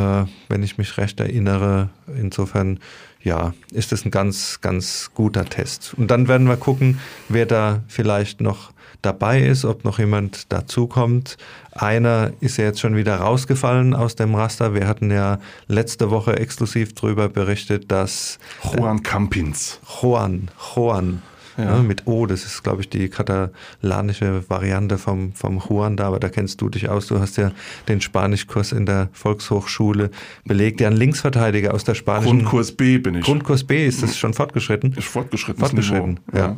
wenn 0.48 0.62
ich 0.62 0.78
mich 0.78 0.96
recht 0.98 1.20
erinnere. 1.20 1.90
Insofern, 2.18 2.80
ja, 3.22 3.54
ist 3.72 3.92
das 3.92 4.04
ein 4.04 4.10
ganz, 4.10 4.60
ganz 4.60 5.10
guter 5.14 5.44
Test. 5.44 5.94
Und 5.96 6.10
dann 6.10 6.28
werden 6.28 6.48
wir 6.48 6.56
gucken, 6.56 7.00
wer 7.28 7.46
da 7.46 7.80
vielleicht 7.88 8.40
noch 8.40 8.72
dabei 9.02 9.42
ist, 9.42 9.64
ob 9.64 9.84
noch 9.84 9.98
jemand 9.98 10.52
dazukommt. 10.52 11.36
Einer 11.72 12.32
ist 12.40 12.56
ja 12.56 12.64
jetzt 12.64 12.80
schon 12.80 12.96
wieder 12.96 13.16
rausgefallen 13.16 13.94
aus 13.94 14.16
dem 14.16 14.34
Raster. 14.34 14.74
Wir 14.74 14.86
hatten 14.86 15.10
ja 15.10 15.38
letzte 15.68 16.10
Woche 16.10 16.36
exklusiv 16.36 16.94
darüber 16.94 17.28
berichtet, 17.28 17.90
dass 17.90 18.38
Juan 18.62 19.02
Campins. 19.02 19.80
Juan, 20.00 20.50
Juan. 20.74 21.22
Ja. 21.56 21.64
Ja, 21.64 21.82
mit 21.82 22.06
O, 22.06 22.26
das 22.26 22.44
ist, 22.44 22.62
glaube 22.62 22.82
ich, 22.82 22.88
die 22.88 23.08
katalanische 23.08 24.48
Variante 24.48 24.96
vom, 24.96 25.32
vom 25.32 25.58
Juan 25.58 25.96
da, 25.96 26.06
aber 26.06 26.20
da 26.20 26.28
kennst 26.28 26.60
du 26.60 26.68
dich 26.68 26.88
aus. 26.88 27.08
Du 27.08 27.18
hast 27.18 27.36
ja 27.36 27.50
den 27.88 28.00
Spanischkurs 28.00 28.70
in 28.70 28.86
der 28.86 29.08
Volkshochschule 29.12 30.12
belegt. 30.44 30.80
Ja, 30.80 30.86
ein 30.86 30.96
Linksverteidiger 30.96 31.74
aus 31.74 31.82
der 31.82 31.96
spanischen. 31.96 32.38
Grundkurs 32.38 32.70
B 32.70 32.98
bin 32.98 33.16
ich. 33.16 33.24
Grundkurs 33.24 33.64
B, 33.64 33.84
ist 33.84 34.04
das 34.04 34.16
schon 34.16 34.34
fortgeschritten? 34.34 34.92
Ist 34.92 35.08
fortgeschritten. 35.08 35.58
Fortgeschritten, 35.58 36.20
ja. 36.32 36.56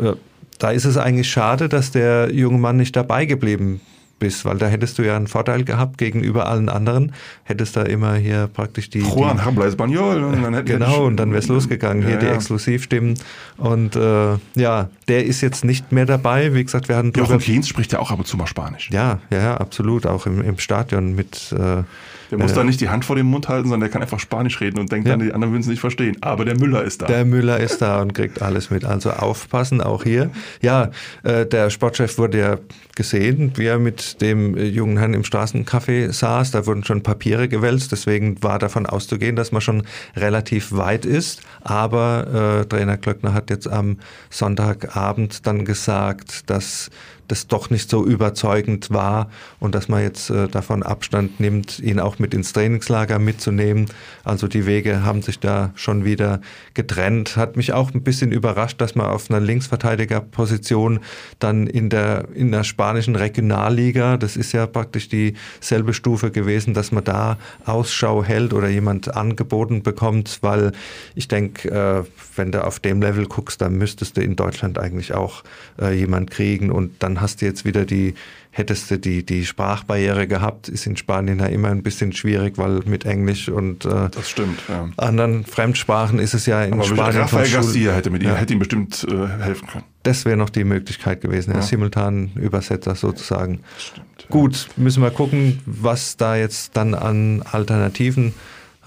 ja 0.00 0.14
da 0.60 0.70
ist 0.70 0.84
es 0.84 0.96
eigentlich 0.96 1.28
schade, 1.28 1.68
dass 1.68 1.90
der 1.90 2.32
junge 2.32 2.58
Mann 2.58 2.76
nicht 2.76 2.94
dabei 2.94 3.24
geblieben 3.24 3.80
bist, 4.20 4.44
weil 4.44 4.58
da 4.58 4.66
hättest 4.66 4.98
du 4.98 5.02
ja 5.02 5.16
einen 5.16 5.26
Vorteil 5.26 5.64
gehabt 5.64 5.98
gegenüber 5.98 6.46
allen 6.46 6.68
anderen. 6.68 7.12
Hättest 7.44 7.76
da 7.76 7.82
immer 7.82 8.14
hier 8.14 8.48
praktisch 8.52 8.90
die. 8.90 9.00
Juan 9.00 9.44
habla 9.44 9.64
español. 9.64 10.22
Und 10.22 10.42
dann 10.42 10.54
hätte, 10.54 10.72
genau, 10.72 11.06
und 11.06 11.16
dann 11.16 11.30
wäre 11.30 11.40
es 11.40 11.48
losgegangen. 11.48 12.02
Hier 12.02 12.14
ja, 12.14 12.20
die 12.20 12.26
Exklusivstimmen. 12.26 13.14
Und 13.56 13.96
äh, 13.96 14.34
ja, 14.54 14.90
der 15.08 15.24
ist 15.24 15.40
jetzt 15.40 15.64
nicht 15.64 15.90
mehr 15.90 16.06
dabei. 16.06 16.54
Wie 16.54 16.62
gesagt, 16.62 16.88
wir 16.88 16.96
hatten. 16.96 17.12
Jochen 17.16 17.38
Keynes 17.40 17.66
spricht 17.66 17.92
ja 17.92 17.98
auch 17.98 18.10
ab 18.10 18.18
und 18.18 18.26
zu 18.26 18.36
mal 18.36 18.46
Spanisch. 18.46 18.90
Ja, 18.92 19.18
ja, 19.30 19.56
absolut. 19.56 20.06
Auch 20.06 20.26
im, 20.26 20.42
im 20.42 20.58
Stadion 20.58 21.14
mit. 21.14 21.52
Äh, 21.52 21.82
der 22.30 22.38
muss 22.38 22.52
äh, 22.52 22.54
da 22.54 22.64
nicht 22.64 22.80
die 22.80 22.88
Hand 22.88 23.04
vor 23.04 23.16
den 23.16 23.26
Mund 23.26 23.48
halten, 23.48 23.68
sondern 23.68 23.80
der 23.80 23.88
kann 23.90 24.02
einfach 24.02 24.20
Spanisch 24.20 24.60
reden 24.60 24.78
und 24.78 24.92
denkt 24.92 25.06
ja. 25.06 25.12
dann, 25.16 25.26
die 25.26 25.32
anderen 25.32 25.52
würden 25.52 25.62
es 25.62 25.68
nicht 25.68 25.80
verstehen. 25.80 26.16
Aber 26.20 26.44
der 26.44 26.58
Müller 26.58 26.84
ist 26.84 27.02
da. 27.02 27.06
Der 27.06 27.24
Müller 27.24 27.58
ist 27.58 27.82
da 27.82 28.00
und 28.00 28.14
kriegt 28.14 28.42
alles 28.42 28.70
mit. 28.70 28.84
Also 28.84 29.10
aufpassen, 29.10 29.80
auch 29.80 30.04
hier. 30.04 30.30
Ja, 30.62 30.90
äh, 31.22 31.46
der 31.46 31.70
Sportchef 31.70 32.18
wurde 32.18 32.38
ja 32.38 32.58
gesehen, 32.94 33.52
wie 33.56 33.66
er 33.66 33.78
mit 33.78 34.20
dem 34.20 34.56
äh, 34.56 34.64
jungen 34.64 34.98
Herrn 34.98 35.14
im 35.14 35.22
Straßencafé 35.22 36.12
saß. 36.12 36.50
Da 36.52 36.66
wurden 36.66 36.84
schon 36.84 37.02
Papiere 37.02 37.48
gewälzt. 37.48 37.92
Deswegen 37.92 38.42
war 38.42 38.58
davon 38.58 38.86
auszugehen, 38.86 39.36
dass 39.36 39.52
man 39.52 39.60
schon 39.60 39.82
relativ 40.16 40.72
weit 40.72 41.04
ist. 41.04 41.42
Aber 41.62 42.60
äh, 42.62 42.66
Trainer 42.66 42.96
Klöckner 42.96 43.34
hat 43.34 43.50
jetzt 43.50 43.68
am 43.68 43.98
Sonntagabend 44.30 45.46
dann 45.46 45.64
gesagt, 45.64 46.48
dass 46.48 46.90
das 47.30 47.46
doch 47.46 47.70
nicht 47.70 47.88
so 47.88 48.04
überzeugend 48.04 48.90
war 48.90 49.30
und 49.58 49.74
dass 49.74 49.88
man 49.88 50.02
jetzt 50.02 50.30
äh, 50.30 50.48
davon 50.48 50.82
Abstand 50.82 51.40
nimmt, 51.40 51.78
ihn 51.78 52.00
auch 52.00 52.18
mit 52.18 52.34
ins 52.34 52.52
Trainingslager 52.52 53.18
mitzunehmen. 53.18 53.86
Also 54.24 54.48
die 54.48 54.66
Wege 54.66 55.04
haben 55.04 55.22
sich 55.22 55.38
da 55.38 55.70
schon 55.74 56.04
wieder 56.04 56.40
getrennt. 56.74 57.36
Hat 57.36 57.56
mich 57.56 57.72
auch 57.72 57.94
ein 57.94 58.02
bisschen 58.02 58.32
überrascht, 58.32 58.80
dass 58.80 58.94
man 58.94 59.06
auf 59.06 59.30
einer 59.30 59.40
Linksverteidigerposition 59.40 61.00
dann 61.38 61.66
in 61.66 61.88
der, 61.88 62.28
in 62.34 62.52
der 62.52 62.64
spanischen 62.64 63.16
Regionalliga, 63.16 64.16
das 64.16 64.36
ist 64.36 64.52
ja 64.52 64.66
praktisch 64.66 65.08
dieselbe 65.08 65.94
Stufe 65.94 66.30
gewesen, 66.30 66.74
dass 66.74 66.92
man 66.92 67.04
da 67.04 67.38
Ausschau 67.64 68.24
hält 68.24 68.52
oder 68.52 68.68
jemand 68.68 69.14
angeboten 69.14 69.82
bekommt, 69.82 70.38
weil 70.42 70.72
ich 71.14 71.28
denke, 71.28 71.70
äh, 71.70 72.04
wenn 72.36 72.52
du 72.52 72.64
auf 72.64 72.80
dem 72.80 73.02
Level 73.02 73.26
guckst, 73.26 73.60
dann 73.60 73.76
müsstest 73.76 74.16
du 74.16 74.22
in 74.22 74.36
Deutschland 74.36 74.78
eigentlich 74.78 75.14
auch 75.14 75.42
äh, 75.80 75.92
jemand 75.92 76.30
kriegen 76.30 76.70
und 76.70 77.02
dann 77.02 77.19
hast 77.20 77.40
du 77.40 77.46
jetzt 77.46 77.64
wieder 77.64 77.84
die, 77.84 78.14
hättest 78.50 78.90
du 78.90 78.98
die, 78.98 79.24
die 79.24 79.44
Sprachbarriere 79.44 80.26
gehabt, 80.26 80.68
ist 80.68 80.86
in 80.86 80.96
Spanien 80.96 81.38
ja 81.38 81.46
immer 81.46 81.68
ein 81.68 81.82
bisschen 81.82 82.12
schwierig, 82.12 82.58
weil 82.58 82.80
mit 82.86 83.04
Englisch 83.04 83.48
und 83.48 83.84
äh, 83.84 84.08
das 84.10 84.30
stimmt, 84.30 84.60
ja. 84.68 84.88
anderen 84.96 85.44
Fremdsprachen 85.44 86.18
ist 86.18 86.34
es 86.34 86.46
ja 86.46 86.62
in 86.64 86.74
Aber 86.74 86.84
Spanien. 86.84 87.22
Rafael 87.22 87.50
Garcia 87.50 87.92
hätte, 87.92 88.10
mit 88.10 88.22
ihm, 88.22 88.30
ja. 88.30 88.34
hätte 88.36 88.52
ihm 88.52 88.58
bestimmt 88.58 89.06
äh, 89.08 89.42
helfen 89.42 89.68
können. 89.68 89.84
Das 90.02 90.24
wäre 90.24 90.36
noch 90.36 90.50
die 90.50 90.64
Möglichkeit 90.64 91.20
gewesen, 91.20 91.52
ja. 91.54 91.62
simultan 91.62 92.32
Übersetzer 92.34 92.94
sozusagen. 92.94 93.60
Stimmt, 93.78 94.06
ja. 94.22 94.26
Gut, 94.28 94.68
müssen 94.76 95.02
wir 95.02 95.10
gucken, 95.10 95.60
was 95.66 96.16
da 96.16 96.36
jetzt 96.36 96.76
dann 96.76 96.94
an 96.94 97.42
Alternativen 97.42 98.34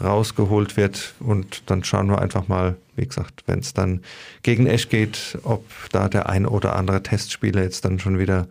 rausgeholt 0.02 0.76
wird 0.78 1.14
und 1.20 1.64
dann 1.68 1.84
schauen 1.84 2.10
wir 2.10 2.22
einfach 2.22 2.48
mal, 2.48 2.76
wie 2.96 3.06
gesagt, 3.06 3.44
wenn 3.48 3.60
es 3.60 3.74
dann 3.74 4.02
gegen 4.44 4.68
Esch 4.68 4.90
geht, 4.90 5.38
ob 5.44 5.66
da 5.92 6.10
der 6.10 6.30
ein 6.30 6.46
oder 6.46 6.76
andere 6.76 7.04
Testspieler 7.04 7.64
jetzt 7.64 7.86
dann 7.86 8.00
schon 8.00 8.20
wieder 8.20 8.48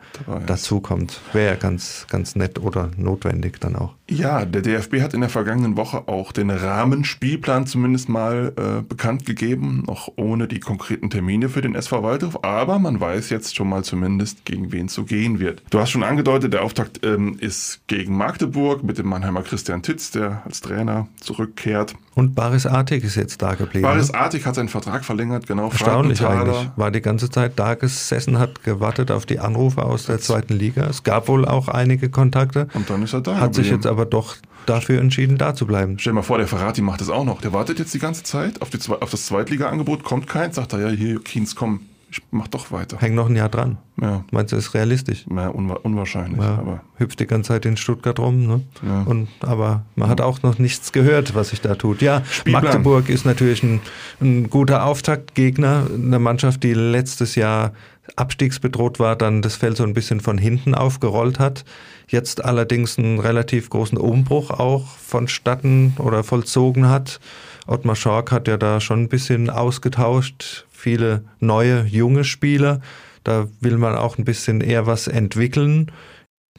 dazukommt. 0.46 1.20
Wäre 1.32 1.54
ja 1.54 1.56
ganz, 1.56 2.06
ganz 2.08 2.36
nett 2.36 2.58
oder 2.58 2.90
notwendig 2.96 3.60
dann 3.60 3.76
auch. 3.76 3.94
Ja, 4.08 4.44
der 4.44 4.62
DFB 4.62 5.00
hat 5.00 5.14
in 5.14 5.20
der 5.20 5.30
vergangenen 5.30 5.76
Woche 5.76 6.06
auch 6.06 6.32
den 6.32 6.50
Rahmenspielplan 6.50 7.66
zumindest 7.66 8.08
mal 8.08 8.52
äh, 8.56 8.82
bekannt 8.82 9.24
gegeben, 9.24 9.84
noch 9.86 10.12
ohne 10.16 10.48
die 10.48 10.60
konkreten 10.60 11.08
Termine 11.08 11.48
für 11.48 11.62
den 11.62 11.74
SV 11.74 12.02
Waldhof, 12.02 12.44
aber 12.44 12.78
man 12.78 13.00
weiß 13.00 13.30
jetzt 13.30 13.56
schon 13.56 13.68
mal 13.68 13.84
zumindest, 13.84 14.44
gegen 14.44 14.70
wen 14.72 14.88
zu 14.88 15.04
gehen 15.04 15.40
wird. 15.40 15.62
Du 15.70 15.78
hast 15.78 15.90
schon 15.90 16.02
angedeutet, 16.02 16.52
der 16.52 16.62
Auftakt 16.62 17.04
ähm, 17.04 17.36
ist 17.38 17.80
gegen 17.86 18.16
Magdeburg 18.16 18.82
mit 18.82 18.98
dem 18.98 19.06
Mannheimer 19.06 19.42
Christian 19.42 19.82
Titz, 19.82 20.10
der 20.10 20.42
als 20.44 20.60
Trainer 20.60 21.08
zurückkehrt. 21.20 21.94
Und 22.14 22.34
Baris 22.34 22.66
Artig 22.66 23.04
ist 23.04 23.16
jetzt 23.16 23.40
da 23.40 23.54
geblieben. 23.54 23.82
Baris 23.82 24.12
ne? 24.12 24.18
Artig 24.18 24.44
hat 24.44 24.54
seinen 24.54 24.68
Vertrag 24.68 25.04
verlängert, 25.04 25.46
genau. 25.46 25.70
Erstaunlich 25.70 26.24
eigentlich. 26.24 26.68
War 26.76 26.90
die 26.90 27.00
ganze 27.00 27.30
Zeit 27.30 27.52
da 27.56 27.74
gesessen, 27.74 28.38
hat 28.38 28.62
gewartet 28.62 29.10
auf 29.10 29.24
die 29.24 29.38
Anrufe 29.38 29.82
aus 29.82 30.06
der 30.06 30.18
zweiten 30.18 30.54
Liga. 30.54 30.86
Es 30.86 31.02
gab 31.02 31.28
wohl 31.28 31.46
auch 31.46 31.68
einige 31.68 32.10
Kontakte. 32.10 32.68
Und 32.74 32.90
dann 32.90 33.02
ist 33.02 33.14
er 33.14 33.22
da. 33.22 33.36
Hat 33.36 33.52
geblieben. 33.52 33.54
sich 33.54 33.72
jetzt 33.72 33.86
aber 33.86 34.04
doch 34.04 34.36
dafür 34.66 35.00
entschieden, 35.00 35.38
da 35.38 35.54
zu 35.54 35.66
bleiben. 35.66 35.98
Stell 35.98 36.12
dir 36.12 36.16
mal 36.16 36.22
vor, 36.22 36.38
der 36.38 36.46
Ferrati 36.46 36.82
macht 36.82 37.00
das 37.00 37.08
auch 37.08 37.24
noch. 37.24 37.40
Der 37.40 37.52
wartet 37.52 37.78
jetzt 37.78 37.94
die 37.94 37.98
ganze 37.98 38.22
Zeit 38.22 38.60
auf, 38.62 38.70
die, 38.70 38.78
auf 38.90 39.10
das 39.10 39.26
Zweitliga-Angebot, 39.26 40.04
kommt 40.04 40.26
keins, 40.26 40.56
sagt 40.56 40.74
er, 40.74 40.80
ja, 40.80 40.88
hier, 40.88 41.22
Kiens, 41.22 41.56
komm, 41.56 41.80
ich 42.12 42.22
mach 42.30 42.46
doch 42.48 42.70
weiter. 42.72 42.98
Häng 43.00 43.14
noch 43.14 43.30
ein 43.30 43.36
Jahr 43.36 43.48
dran. 43.48 43.78
Ja. 44.00 44.24
Meinst 44.30 44.52
du, 44.52 44.56
ist 44.56 44.74
realistisch? 44.74 45.24
Ja, 45.34 45.48
unwa 45.48 45.74
unwahrscheinlich. 45.82 46.40
Ja, 46.40 46.58
aber 46.58 46.82
hüpft 46.96 47.20
die 47.20 47.26
ganze 47.26 47.48
Zeit 47.48 47.64
in 47.64 47.78
Stuttgart 47.78 48.18
rum. 48.18 48.46
Ne? 48.46 48.60
Ja. 48.86 49.02
Und, 49.04 49.28
aber 49.40 49.86
man 49.96 50.10
hat 50.10 50.20
auch 50.20 50.42
noch 50.42 50.58
nichts 50.58 50.92
gehört, 50.92 51.34
was 51.34 51.48
sich 51.48 51.62
da 51.62 51.74
tut. 51.74 52.02
Ja, 52.02 52.22
Spielplan. 52.30 52.64
Magdeburg 52.64 53.08
ist 53.08 53.24
natürlich 53.24 53.62
ein, 53.62 53.80
ein 54.20 54.50
guter 54.50 54.84
Auftaktgegner. 54.84 55.86
Eine 55.92 56.18
Mannschaft, 56.18 56.62
die 56.62 56.74
letztes 56.74 57.34
Jahr 57.34 57.72
abstiegsbedroht 58.16 58.98
war, 58.98 59.16
dann 59.16 59.40
das 59.40 59.56
Feld 59.56 59.78
so 59.78 59.84
ein 59.84 59.94
bisschen 59.94 60.20
von 60.20 60.36
hinten 60.36 60.74
aufgerollt 60.74 61.38
hat. 61.38 61.64
Jetzt 62.08 62.44
allerdings 62.44 62.98
einen 62.98 63.20
relativ 63.20 63.70
großen 63.70 63.96
Umbruch 63.96 64.50
auch 64.50 64.86
vonstatten 64.98 65.94
oder 65.98 66.24
vollzogen 66.24 66.90
hat. 66.90 67.20
Ottmar 67.66 67.96
Schork 67.96 68.32
hat 68.32 68.48
ja 68.48 68.56
da 68.56 68.80
schon 68.80 69.02
ein 69.02 69.08
bisschen 69.08 69.50
ausgetauscht, 69.50 70.66
viele 70.70 71.24
neue, 71.38 71.84
junge 71.84 72.24
Spieler. 72.24 72.80
Da 73.24 73.48
will 73.60 73.78
man 73.78 73.94
auch 73.94 74.18
ein 74.18 74.24
bisschen 74.24 74.60
eher 74.60 74.86
was 74.86 75.06
entwickeln. 75.06 75.92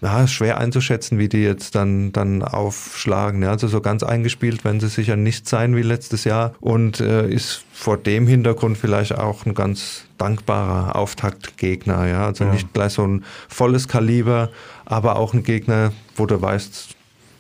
ja, 0.02 0.28
schwer 0.28 0.58
einzuschätzen, 0.60 1.20
wie 1.20 1.30
die 1.30 1.44
jetzt 1.44 1.76
dann, 1.76 2.12
dann 2.14 2.42
aufschlagen. 2.42 3.44
Ja, 3.44 3.50
also 3.52 3.68
so 3.68 3.82
ganz 3.82 4.04
eingespielt 4.04 4.64
werden 4.64 4.80
sie 4.80 4.88
sicher 4.88 5.16
nicht 5.18 5.48
sein 5.48 5.76
wie 5.76 5.82
letztes 5.82 6.24
Jahr 6.24 6.54
und 6.62 7.00
äh, 7.02 7.30
ist 7.30 7.66
vor 7.74 7.98
dem 7.98 8.28
Hintergrund 8.28 8.78
vielleicht 8.78 9.18
auch 9.18 9.46
ein 9.46 9.54
ganz 9.54 10.06
dankbarer 10.18 10.96
Auftaktgegner. 10.96 12.08
Ja, 12.08 12.26
also 12.28 12.46
ja. 12.46 12.52
nicht 12.52 12.74
gleich 12.74 12.94
so 12.94 13.06
ein 13.06 13.26
volles 13.50 13.88
Kaliber, 13.90 14.50
aber 14.86 15.18
auch 15.18 15.34
ein 15.34 15.44
Gegner, 15.44 15.92
wo 16.16 16.26
du 16.26 16.42
weißt, 16.42 16.93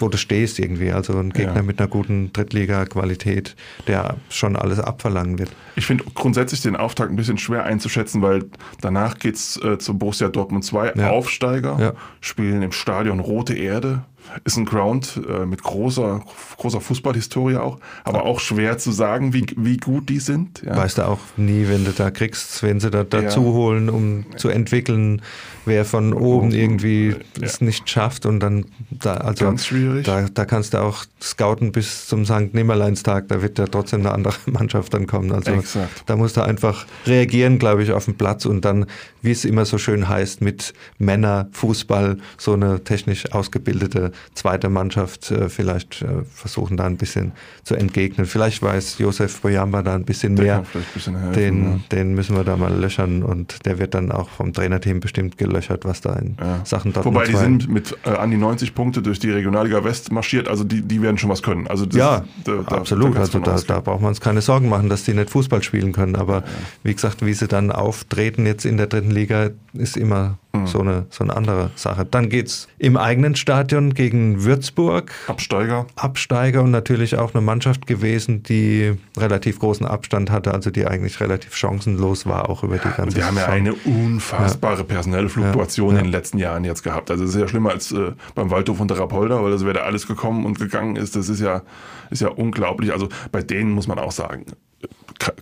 wo 0.04 0.10
du 0.10 0.18
stehst 0.18 0.60
irgendwie. 0.60 0.92
Also 0.92 1.18
ein 1.18 1.32
Gegner 1.32 1.58
ja. 1.58 1.63
mit 1.63 1.80
einer 1.80 1.88
guten 1.88 2.32
Drittliga-Qualität, 2.34 3.56
der 3.88 4.18
schon 4.30 4.56
alles 4.56 4.80
abverlangen 4.80 5.39
wird. 5.39 5.52
Ich 5.76 5.86
finde 5.86 6.04
grundsätzlich 6.13 6.62
den 6.62 6.76
Auftakt 6.76 7.10
ein 7.10 7.16
bisschen 7.16 7.38
schwer 7.38 7.63
einzuschätzen, 7.63 8.22
weil 8.22 8.46
danach 8.82 9.18
geht's 9.18 9.58
äh, 9.63 9.78
zum 9.78 10.00
Borussia 10.00 10.30
Dortmund 10.30 10.66
2, 10.66 10.94
ja. 10.96 11.10
Aufsteiger, 11.10 11.78
ja. 11.80 11.94
spielen 12.22 12.62
im 12.62 12.72
Stadion 12.72 13.20
Rote 13.20 13.54
Erde 13.56 14.04
ist 14.46 14.58
ein 14.58 14.66
Ground 14.66 15.20
äh, 15.30 15.46
mit 15.46 15.64
großer, 15.64 16.24
großer 16.58 16.82
Fußballhistorie 16.82 17.58
auch, 17.58 17.80
aber 18.04 18.24
auch 18.24 18.40
schwer 18.40 18.78
zu 18.78 18.92
sagen, 18.92 19.34
wie, 19.34 19.46
wie 19.58 19.78
gut 19.78 20.10
die 20.10 20.20
sind. 20.20 20.62
Ja. 20.64 20.76
Weißt 20.76 20.98
du 20.98 21.08
auch 21.08 21.20
nie, 21.38 21.68
wenn 21.68 21.86
du 21.86 21.92
da 21.92 22.12
kriegst, 22.12 22.64
wenn 22.64 22.80
sie 22.80 22.90
da 22.90 23.04
dazu 23.04 23.42
ja. 23.42 23.46
holen, 23.46 23.90
um 23.90 24.26
ja. 24.32 24.38
zu 24.38 24.50
entwickeln, 24.50 25.22
wer 25.66 25.86
von 25.86 26.14
oben 26.14 26.52
irgendwie 26.52 27.16
es 27.40 27.62
nicht 27.62 27.90
schafft 27.90 28.26
und 28.26 28.40
dann 28.40 28.66
da, 28.90 29.16
also 29.16 29.46
Ganz 29.46 29.66
schwierig. 29.66 30.06
Da, 30.06 30.28
da 30.34 30.46
kannst 30.46 30.74
du 30.74 30.82
auch 30.82 31.06
scouten 31.22 31.72
bis 31.72 32.08
zum 32.08 32.26
St. 32.26 32.54
Nimmerleinstag, 32.54 33.28
da 33.28 33.42
wird 33.42 33.60
ja 33.60 33.68
trotzdem 33.68 34.02
eine 34.02 34.12
andere 34.12 34.36
Mannschaft 34.46 34.94
dann 34.94 35.08
kommen. 35.08 35.32
Also 35.32 35.52
Exakt. 35.52 36.04
da 36.06 36.16
musst 36.16 36.38
du 36.38 36.42
einfach 36.42 36.86
reagieren, 37.06 37.60
glaube 37.60 37.84
ich, 37.84 37.92
auf 37.92 38.06
den 38.06 38.16
Platz 38.16 38.46
und 38.46 38.66
dann, 38.66 38.86
wie 39.24 39.32
es 39.32 39.46
immer 39.46 39.66
so 39.66 39.78
schön 39.78 40.08
heißt, 40.08 40.42
mit 40.42 40.74
Männer, 41.00 41.48
Fußball, 41.52 42.18
so 42.38 42.54
eine 42.54 42.84
technisch 42.84 43.32
ausgebildete 43.32 44.12
zweite 44.36 44.70
Mannschaft 44.70 45.32
äh, 45.32 45.50
vielleicht 45.50 46.02
äh, 46.02 46.24
versuchen, 46.32 46.78
da 46.78 46.86
ein 46.86 46.98
bisschen 46.98 47.32
zu 47.64 47.76
entgegnen. 47.76 48.28
Vielleicht 48.28 48.62
weiß 48.62 49.00
Josef 49.00 49.42
Boyamba 49.42 49.82
da 49.82 49.96
ein 49.96 50.06
bisschen 50.06 50.36
der 50.36 50.46
mehr. 50.46 50.58
Ein 50.60 50.86
bisschen 50.94 51.18
helfen, 51.18 51.34
den, 51.34 51.64
ja. 51.64 51.80
den 51.92 52.14
müssen 52.14 52.36
wir 52.36 52.44
da 52.44 52.58
mal 52.58 52.74
löchern 52.74 53.24
und 53.24 53.66
der 53.66 53.80
wird 53.80 53.94
dann 53.96 54.12
auch 54.12 54.30
vom 54.30 54.54
Trainerteam 54.54 55.00
bestimmt 55.00 55.38
gelöchert, 55.38 55.86
was 55.86 56.02
da 56.02 56.14
in 56.16 56.38
ja. 56.40 56.62
Sachen 56.66 56.94
dort 56.94 57.06
Wobei 57.06 57.26
die 57.26 57.36
sind 57.36 57.70
mit 57.70 57.98
äh, 58.06 58.10
an 58.10 58.30
die 58.30 58.38
90 58.38 58.76
Punkte 58.76 59.02
durch 59.02 59.20
die 59.20 59.32
Regionalliga 59.32 59.84
West 59.84 60.12
marschiert, 60.12 60.48
also 60.48 60.64
die, 60.64 60.82
die 60.82 61.02
werden 61.02 61.18
schon 61.18 61.30
was 61.30 61.42
können. 61.42 61.68
Also 61.68 61.86
das, 61.86 61.96
ja, 61.96 62.24
da, 62.44 62.60
absolut. 62.76 63.16
Da 63.16 63.22
also 63.22 63.40
da, 63.40 63.56
da 63.56 63.80
braucht 63.80 64.02
man 64.02 64.10
uns 64.10 64.22
keine 64.22 64.42
Sorgen 64.42 64.70
machen, 64.70 64.90
dass 64.90 65.04
die 65.04 65.14
nicht 65.14 65.30
Fußball 65.30 65.64
spielen 65.64 65.94
können. 65.94 66.16
Aber 66.16 66.38
ja. 66.38 66.44
wie 66.84 66.94
gesagt, 66.94 67.26
wie 67.26 67.34
sie 67.34 67.48
dann 67.48 67.72
auftreten 67.72 68.46
jetzt 68.46 68.66
in 68.66 68.78
der 68.78 68.88
dritten 68.88 69.12
Liga, 69.13 69.52
ist 69.73 69.97
immer 69.97 70.38
Mhm. 70.56 70.67
So, 70.67 70.80
eine, 70.82 71.06
so 71.10 71.23
eine 71.23 71.36
andere 71.36 71.71
Sache. 71.76 72.06
Dann 72.06 72.30
geht 72.30 72.45
es 72.45 72.67
im 72.78 72.95
eigenen 72.95 73.36
Stadion 73.36 73.95
gegen 73.95 74.43
Würzburg. 74.43 75.12
Absteiger. 75.26 75.88
Absteiger 75.95 76.62
und 76.62 76.69
natürlich 76.69 77.17
auch 77.17 77.34
eine 77.34 77.41
Mannschaft 77.41 77.88
gewesen, 77.88 78.43
die 78.43 78.93
relativ 79.17 79.58
großen 79.58 79.88
Abstand 79.88 80.30
hatte, 80.30 80.54
also 80.54 80.69
die 80.69 80.86
eigentlich 80.86 81.19
relativ 81.19 81.56
chancenlos 81.56 82.28
war, 82.28 82.49
auch 82.49 82.63
über 82.63 82.78
die 82.78 82.84
ganze 82.84 83.02
Zeit. 83.02 83.15
Wir 83.15 83.26
haben 83.26 83.38
ja 83.38 83.47
eine 83.47 83.73
unfassbare 83.73 84.78
ja. 84.78 84.84
personelle 84.84 85.28
Fluktuation 85.28 85.95
ja. 85.95 85.99
in 85.99 86.06
den 86.06 86.12
letzten 86.12 86.38
Jahren 86.38 86.65
jetzt 86.65 86.84
gehabt. 86.84 87.10
Also 87.10 87.23
es 87.23 87.32
ist 87.32 87.41
ja 87.41 87.47
schlimmer 87.47 87.71
als 87.71 87.91
äh, 87.91 88.12
beim 88.36 88.52
Waldhof 88.52 88.80
und 88.80 88.91
der 88.91 88.99
Rapolda, 88.99 89.43
weil 89.43 89.49
das 89.49 89.63
wäre 89.63 89.73
da 89.73 89.82
alles 89.82 90.06
gekommen 90.06 90.45
und 90.45 90.60
gegangen 90.60 90.97
ist. 90.97 91.15
Das 91.15 91.30
ist 91.30 91.39
ja, 91.39 91.63
ist 92.12 92.21
ja 92.21 92.30
unglaublich. 92.30 92.93
Also 92.93 93.10
bei 93.32 93.41
denen 93.41 93.71
muss 93.71 93.88
man 93.88 93.97
auch 93.97 94.12
sagen, 94.12 94.45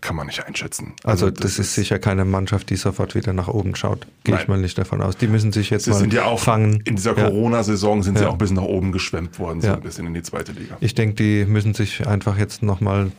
kann 0.02 0.16
man 0.16 0.28
nicht 0.28 0.46
einschätzen. 0.46 0.94
Also, 1.04 1.26
also 1.26 1.30
das, 1.30 1.56
das, 1.56 1.60
ist 1.60 1.76
sicher 1.76 2.00
keine 2.00 2.26
Mannschaft, 2.26 2.70
die 2.70 2.76
sofort 2.76 3.16
wieder 3.16 3.34
nach 3.34 3.48
oben 3.48 3.76
schaut. 3.76 4.06
Gehe 4.24 4.36
ich 4.36 4.48
mal 4.48 4.60
nicht 4.60 4.78
davon 4.78 5.02
aus. 5.02 5.18
Die 5.18 5.28
müssen 5.28 5.52
sich 5.52 5.70
jetzt 5.70 5.86
sie 5.86 5.92
mal 5.92 5.98
sind 5.98 6.14
ja 6.14 6.26
auch 6.26 6.40
fangen. 6.40 6.82
In 6.86 6.96
dieser 6.96 7.14
Corona-Saison 7.14 8.04
sind 8.04 8.16
ja. 8.16 8.22
sie 8.22 8.28
auch 8.28 8.38
bis 8.38 8.52
nach 8.52 8.64
oben 8.64 8.92
geschwemmt 8.92 9.40
worden, 9.40 9.62
so 9.62 9.68
ja. 9.68 9.76
ein 9.76 9.82
bisschen 9.82 10.06
in 10.06 10.14
die 10.14 10.22
zweite 10.22 10.52
Liga. 10.52 10.78
Ich 10.80 10.94
denke, 10.94 11.16
die 11.16 11.46
müssen 11.46 11.74
sich 11.74 12.08
einfach 12.08 12.38
jetzt 12.38 12.64
nochmal 12.64 13.12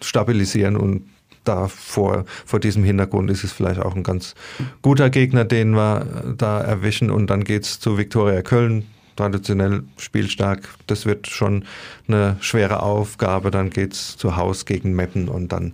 stabilisieren 0.00 0.76
und 0.76 1.02
da 1.44 1.68
vor, 1.68 2.24
vor 2.44 2.60
diesem 2.60 2.84
Hintergrund 2.84 3.30
ist 3.30 3.44
es 3.44 3.52
vielleicht 3.52 3.80
auch 3.80 3.94
ein 3.94 4.02
ganz 4.02 4.34
guter 4.82 5.10
Gegner, 5.10 5.44
den 5.44 5.70
wir 5.70 6.34
da 6.36 6.60
erwischen. 6.60 7.10
Und 7.10 7.28
dann 7.28 7.44
geht 7.44 7.64
es 7.64 7.80
zu 7.80 7.98
Viktoria 7.98 8.42
Köln 8.42 8.86
traditionell 9.16 9.82
spielstark. 9.98 10.68
Das 10.86 11.06
wird 11.06 11.26
schon 11.26 11.64
eine 12.06 12.36
schwere 12.40 12.82
Aufgabe. 12.82 13.50
Dann 13.50 13.70
geht 13.70 13.94
es 13.94 14.16
zu 14.16 14.36
Hause 14.36 14.64
gegen 14.64 14.94
Meppen 14.94 15.28
und 15.28 15.52
dann, 15.52 15.72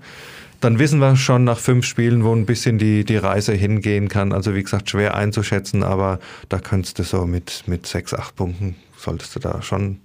dann 0.60 0.78
wissen 0.78 1.00
wir 1.00 1.16
schon 1.16 1.44
nach 1.44 1.58
fünf 1.58 1.84
Spielen, 1.84 2.24
wo 2.24 2.34
ein 2.34 2.46
bisschen 2.46 2.78
die, 2.78 3.04
die 3.04 3.16
Reise 3.16 3.52
hingehen 3.52 4.08
kann. 4.08 4.32
Also 4.32 4.54
wie 4.54 4.62
gesagt, 4.62 4.90
schwer 4.90 5.14
einzuschätzen, 5.14 5.82
aber 5.82 6.18
da 6.48 6.58
könntest 6.58 6.98
du 6.98 7.02
so 7.02 7.26
mit, 7.26 7.64
mit 7.66 7.86
sechs, 7.86 8.14
acht 8.14 8.36
Punkten, 8.36 8.76
solltest 8.96 9.34
du 9.36 9.40
da 9.40 9.60
schon 9.62 9.98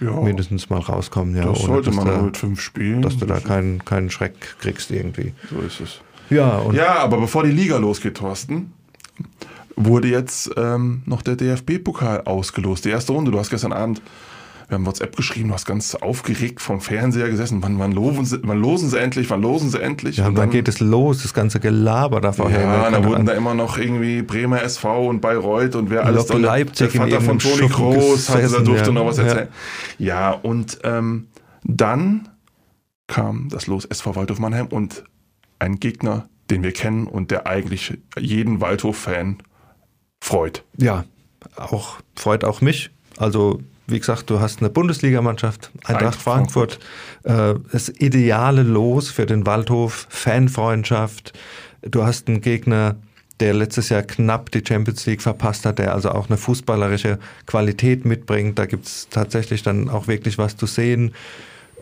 ja, 0.00 0.10
mindestens 0.20 0.70
mal 0.70 0.80
rauskommen. 0.80 1.36
Ja, 1.36 1.46
das 1.46 1.62
sollte 1.62 1.90
man 1.90 2.06
da, 2.06 2.22
mit 2.22 2.36
fünf 2.36 2.60
Spielen. 2.60 3.02
Dass 3.02 3.16
du 3.16 3.26
da 3.26 3.40
keinen, 3.40 3.84
keinen 3.84 4.10
Schreck 4.10 4.34
kriegst 4.60 4.90
irgendwie. 4.90 5.32
So 5.50 5.60
ist 5.60 5.80
es. 5.80 6.00
Ja, 6.30 6.58
und 6.58 6.74
ja, 6.74 6.96
aber 6.96 7.18
bevor 7.18 7.44
die 7.44 7.50
Liga 7.50 7.76
losgeht, 7.76 8.16
Thorsten, 8.16 8.72
wurde 9.76 10.08
jetzt 10.08 10.50
ähm, 10.56 11.02
noch 11.06 11.22
der 11.22 11.36
DFB-Pokal 11.36 12.22
ausgelost. 12.22 12.84
Die 12.84 12.90
erste 12.90 13.12
Runde. 13.12 13.30
Du 13.30 13.38
hast 13.38 13.50
gestern 13.50 13.72
Abend, 13.72 14.02
wir 14.68 14.76
haben 14.76 14.86
WhatsApp 14.86 15.14
geschrieben, 15.14 15.48
du 15.48 15.54
hast 15.54 15.66
ganz 15.66 15.94
aufgeregt 15.94 16.60
vom 16.60 16.80
Fernseher 16.80 17.28
gesessen. 17.28 17.62
Wann, 17.62 17.78
wann, 17.78 17.92
losen, 17.92 18.24
sie, 18.24 18.38
wann 18.42 18.58
losen 18.58 18.88
sie 18.88 18.98
endlich? 18.98 19.28
Wann 19.30 19.42
losen 19.42 19.70
sie 19.70 19.80
endlich? 19.80 20.16
Ja, 20.16 20.28
und 20.28 20.36
dann, 20.36 20.50
geht 20.50 20.68
es 20.68 20.80
los, 20.80 21.22
das 21.22 21.34
ganze 21.34 21.60
Gelaber 21.60 22.20
da 22.20 22.32
vorher. 22.32 22.60
Ja, 22.60 22.90
da 22.90 23.04
wurden 23.04 23.26
da 23.26 23.34
immer 23.34 23.54
noch 23.54 23.76
irgendwie 23.76 24.22
Bremer 24.22 24.62
SV 24.62 25.08
und 25.08 25.20
Bayreuth 25.20 25.76
und 25.76 25.90
wer 25.90 26.06
alles 26.06 26.26
da. 26.26 26.38
Leipzig 26.38 26.92
der 26.92 27.00
Vater 27.02 27.20
von 27.20 27.38
Toni 27.38 27.68
Groß 27.68 28.30
hatte, 28.30 28.48
da 28.48 28.60
durfte 28.60 28.86
ja. 28.86 28.92
noch 28.92 29.06
was 29.06 29.18
erzählen. 29.18 29.48
Ja, 29.98 30.06
ja 30.06 30.30
und 30.30 30.78
ähm, 30.82 31.28
dann 31.64 32.28
kam 33.06 33.48
das 33.50 33.66
Los 33.66 33.84
SV 33.84 34.16
Waldhof 34.16 34.38
Mannheim 34.38 34.68
und 34.68 35.04
ein 35.58 35.78
Gegner, 35.78 36.28
den 36.50 36.62
wir 36.62 36.72
kennen 36.72 37.06
und 37.06 37.30
der 37.30 37.46
eigentlich 37.46 37.98
jeden 38.18 38.60
Waldhof-Fan 38.60 39.38
freut. 40.24 40.64
Ja, 40.78 41.04
auch 41.56 41.98
freut 42.16 42.44
auch 42.44 42.60
mich. 42.60 42.90
Also 43.18 43.60
wie 43.86 43.98
gesagt, 43.98 44.30
du 44.30 44.40
hast 44.40 44.60
eine 44.60 44.70
Bundesligamannschaft, 44.70 45.70
Eintracht 45.84 46.20
Frankfurt, 46.20 46.78
Frankfurt. 47.22 47.58
Äh, 47.58 47.68
das 47.70 47.90
ideale 47.90 48.62
Los 48.62 49.10
für 49.10 49.26
den 49.26 49.44
Waldhof, 49.44 50.06
Fanfreundschaft. 50.08 51.34
Du 51.82 52.04
hast 52.04 52.28
einen 52.28 52.40
Gegner, 52.40 52.96
der 53.40 53.52
letztes 53.52 53.90
Jahr 53.90 54.02
knapp 54.02 54.50
die 54.52 54.62
Champions 54.66 55.04
League 55.04 55.20
verpasst 55.20 55.66
hat, 55.66 55.78
der 55.78 55.92
also 55.92 56.10
auch 56.10 56.30
eine 56.30 56.38
fußballerische 56.38 57.18
Qualität 57.44 58.06
mitbringt. 58.06 58.58
Da 58.58 58.64
gibt 58.64 58.86
es 58.86 59.08
tatsächlich 59.10 59.62
dann 59.62 59.90
auch 59.90 60.06
wirklich 60.06 60.38
was 60.38 60.56
zu 60.56 60.64
sehen. 60.64 61.14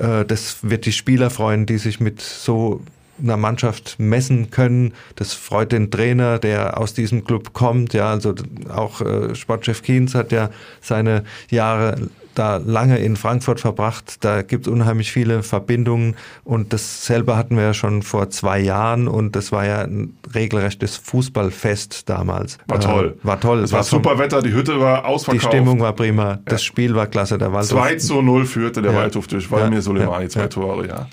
Äh, 0.01 0.25
das 0.25 0.69
wird 0.69 0.87
die 0.87 0.93
Spieler 0.93 1.31
freuen, 1.31 1.67
die 1.67 1.79
sich 1.79 2.01
mit 2.01 2.21
so 2.21 2.81
einer 3.23 3.37
Mannschaft 3.37 3.97
messen 3.99 4.51
können. 4.51 4.95
Das 5.17 5.33
freut 5.33 5.73
den 5.73 5.91
Trainer, 5.91 6.39
der 6.39 6.79
aus 6.79 6.95
diesem 6.95 7.25
Club 7.25 7.53
kommt. 7.53 7.95
Ja, 7.95 8.11
also 8.11 8.35
auch 8.69 9.01
äh, 9.01 9.35
Sportchef 9.35 9.83
Kienz 9.83 10.15
hat 10.15 10.33
ja 10.33 10.51
seine 10.81 11.25
Jahre 11.51 11.97
da 12.35 12.57
lange 12.57 12.99
in 12.99 13.17
Frankfurt 13.17 13.61
verbracht. 13.61 14.25
Da 14.25 14.43
gibt 14.43 14.67
es 14.67 14.73
unheimlich 14.73 15.13
viele 15.13 15.43
Verbindungen 15.43 16.17
und 16.45 16.73
dasselbe 16.73 17.37
hatten 17.37 17.57
wir 17.57 17.65
ja 17.65 17.75
schon 17.75 18.03
vor 18.03 18.31
zwei 18.31 18.59
Jahren 18.59 19.09
und 19.09 19.37
das 19.37 19.53
war 19.53 19.67
ja 19.67 19.83
ein 19.83 20.17
regelrechtes 20.35 20.97
Fußballfest 20.97 22.09
damals. 22.09 22.59
War 22.67 22.81
toll. 22.81 23.17
Äh, 23.23 23.27
war 23.27 23.41
toll. 23.41 23.61
Es 23.61 23.73
war, 23.73 23.79
war 23.79 23.85
super 23.85 24.19
Wetter, 24.19 24.43
die 24.43 24.53
Hütte 24.53 24.81
war 24.81 25.05
ausverkauft. 25.05 25.45
Die 25.45 25.57
Stimmung 25.57 25.81
war 25.81 25.93
prima, 25.93 26.39
das 26.45 26.63
ja. 26.63 26.67
Spiel 26.67 26.95
war 26.95 27.07
klasse. 27.07 27.39
Der 27.39 27.53
Waldhof, 27.53 27.79
2 27.79 27.97
zu 27.97 28.23
0 28.23 28.47
führte 28.47 28.83
der 28.83 28.93
ja. 28.93 28.99
Waldhof 28.99 29.27
durch 29.27 29.51
Walmir 29.51 29.79
ja. 29.79 29.83
Soleimani, 29.83 30.29
zwei 30.29 30.47
Tore, 30.47 30.87
ja. 30.87 31.09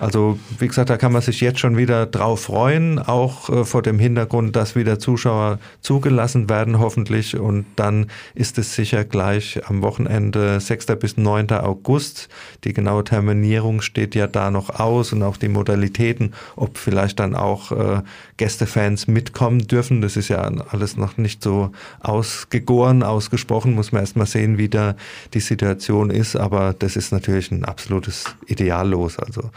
Also 0.00 0.38
wie 0.58 0.66
gesagt, 0.66 0.88
da 0.88 0.96
kann 0.96 1.12
man 1.12 1.20
sich 1.20 1.42
jetzt 1.42 1.60
schon 1.60 1.76
wieder 1.76 2.06
drauf 2.06 2.44
freuen, 2.44 2.98
auch 2.98 3.50
äh, 3.50 3.64
vor 3.66 3.82
dem 3.82 3.98
Hintergrund, 3.98 4.56
dass 4.56 4.74
wieder 4.74 4.98
Zuschauer 4.98 5.58
zugelassen 5.82 6.48
werden 6.48 6.78
hoffentlich. 6.78 7.36
Und 7.38 7.66
dann 7.76 8.06
ist 8.34 8.56
es 8.56 8.74
sicher 8.74 9.04
gleich 9.04 9.60
am 9.68 9.82
Wochenende 9.82 10.58
6. 10.58 10.86
bis 10.98 11.18
9. 11.18 11.50
August. 11.50 12.30
Die 12.64 12.72
genaue 12.72 13.04
Terminierung 13.04 13.82
steht 13.82 14.14
ja 14.14 14.26
da 14.26 14.50
noch 14.50 14.70
aus 14.80 15.12
und 15.12 15.22
auch 15.22 15.36
die 15.36 15.48
Modalitäten, 15.48 16.32
ob 16.56 16.78
vielleicht 16.78 17.20
dann 17.20 17.36
auch 17.36 17.70
äh, 17.70 18.00
Gästefans 18.38 19.06
mitkommen 19.06 19.68
dürfen. 19.68 20.00
Das 20.00 20.16
ist 20.16 20.28
ja 20.28 20.40
alles 20.70 20.96
noch 20.96 21.18
nicht 21.18 21.42
so 21.42 21.72
ausgegoren, 22.00 23.02
ausgesprochen. 23.02 23.74
Muss 23.74 23.92
man 23.92 24.00
erst 24.00 24.16
mal 24.16 24.24
sehen, 24.24 24.56
wie 24.56 24.70
da 24.70 24.96
die 25.34 25.40
Situation 25.40 26.08
ist. 26.08 26.36
Aber 26.36 26.74
das 26.78 26.96
ist 26.96 27.12
natürlich 27.12 27.50
ein 27.50 27.66
absolutes 27.66 28.24
Ideallos. 28.46 29.18
Also 29.18 29.50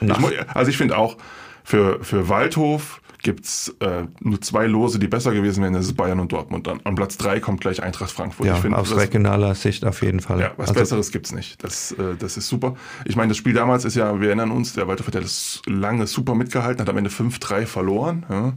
Ich, 0.00 0.10
also 0.54 0.70
ich 0.70 0.76
finde 0.76 0.96
auch, 0.96 1.16
für, 1.64 2.02
für 2.02 2.28
Waldhof 2.28 3.00
gibt's 3.22 3.74
äh, 3.80 4.04
nur 4.20 4.40
zwei 4.40 4.66
Lose, 4.66 4.98
die 4.98 5.08
besser 5.08 5.32
gewesen 5.32 5.62
wären, 5.62 5.74
das 5.74 5.86
ist 5.86 5.94
Bayern 5.94 6.20
und 6.20 6.32
Dortmund. 6.32 6.66
Dann 6.66 6.80
an 6.84 6.94
Platz 6.94 7.16
drei 7.16 7.40
kommt 7.40 7.60
gleich 7.60 7.82
Eintracht 7.82 8.10
Frankfurt. 8.10 8.46
Ja, 8.46 8.54
ich 8.54 8.60
find, 8.60 8.74
aus 8.74 8.90
das, 8.90 8.98
regionaler 8.98 9.54
Sicht 9.54 9.84
auf 9.84 10.02
jeden 10.02 10.20
Fall. 10.20 10.40
Ja, 10.40 10.52
was 10.56 10.70
also, 10.70 10.80
Besseres 10.80 11.10
gibt's 11.10 11.32
nicht. 11.32 11.62
Das, 11.62 11.92
äh, 11.92 12.16
das 12.18 12.36
ist 12.36 12.48
super. 12.48 12.76
Ich 13.04 13.16
meine, 13.16 13.28
das 13.28 13.36
Spiel 13.36 13.52
damals 13.52 13.84
ist 13.84 13.94
ja, 13.94 14.20
wir 14.20 14.28
erinnern 14.28 14.50
uns, 14.50 14.72
der 14.72 14.88
Waldhof 14.88 15.06
hat 15.08 15.14
ja 15.14 15.20
das 15.20 15.60
lange 15.66 16.06
super 16.06 16.34
mitgehalten, 16.34 16.80
hat 16.80 16.88
am 16.88 16.96
Ende 16.96 17.10
5-3 17.10 17.66
verloren. 17.66 18.24
Ja. 18.30 18.52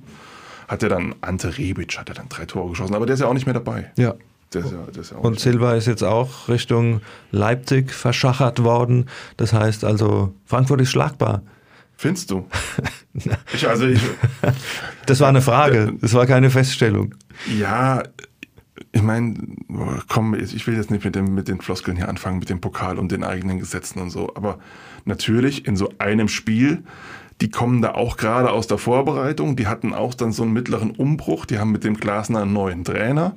Hat 0.68 0.82
er 0.82 0.89
dann, 0.89 1.13
Ante 1.22 1.58
Rebic 1.58 1.98
hat 1.98 2.10
er 2.10 2.16
dann 2.16 2.30
drei 2.30 2.46
Tore 2.46 2.70
geschossen, 2.70 2.96
aber 2.96 3.06
der 3.06 3.16
ist 3.16 3.20
ja 3.20 3.28
auch 3.28 3.34
nicht 3.34 3.46
mehr 3.46 3.54
dabei. 3.54 3.92
Ja. 3.98 4.16
Ja, 4.54 4.62
ja 4.62 5.18
und 5.18 5.39
Silva 5.39 5.74
ist 5.74 5.88
jetzt 5.88 6.04
auch 6.04 6.48
Richtung 6.48 7.02
Leipzig 7.32 7.92
verschachert 7.92 8.63
worden. 8.63 9.10
Das 9.38 9.54
heißt 9.54 9.84
also, 9.84 10.34
Frankfurt 10.46 10.82
ist 10.82 10.92
schlagbar. 10.92 11.42
Findest 11.96 12.32
du? 12.32 12.46
ich, 13.54 13.68
also 13.68 13.88
ich, 13.88 14.02
das 15.06 15.20
war 15.20 15.30
eine 15.30 15.42
Frage, 15.42 15.94
das 16.02 16.13
war 16.13 16.26
keine 16.26 16.50
Feststellung. 16.50 17.16
Ja, 17.58 18.04
ich 18.92 19.02
meine, 19.02 19.36
komm, 20.08 20.36
ich 20.36 20.68
will 20.68 20.76
jetzt 20.76 20.92
nicht 20.92 21.06
mit, 21.06 21.16
dem, 21.16 21.34
mit 21.34 21.48
den 21.48 21.62
Floskeln 21.62 21.98
hier 21.98 22.10
anfangen, 22.10 22.39
mit 22.39 22.50
dem 22.50 22.62
Pokal 22.62 23.00
und 23.00 23.12
den 23.12 23.24
eigenen 23.24 23.60
Gesetzen 23.60 24.00
und 24.00 24.10
so. 24.10 24.32
Aber 24.36 24.60
natürlich 25.06 25.68
in 25.68 25.76
so 25.76 25.92
einem 25.98 26.28
Spiel, 26.28 26.84
die 27.42 27.50
kommen 27.50 27.82
da 27.82 27.94
auch 27.94 28.18
gerade 28.18 28.52
aus 28.52 28.68
der 28.68 28.78
Vorbereitung, 28.78 29.56
die 29.56 29.68
hatten 29.68 29.94
auch 29.94 30.13
dann 30.13 30.32
so 30.32 30.44
einen 30.44 30.54
mittleren 30.54 30.92
Umbruch, 30.92 31.46
die 31.46 31.60
haben 31.60 31.72
mit 31.72 31.84
dem 31.84 31.98
Glasner 31.98 32.42
einen 32.42 32.54
neuen 32.54 32.84
Trainer. 32.84 33.36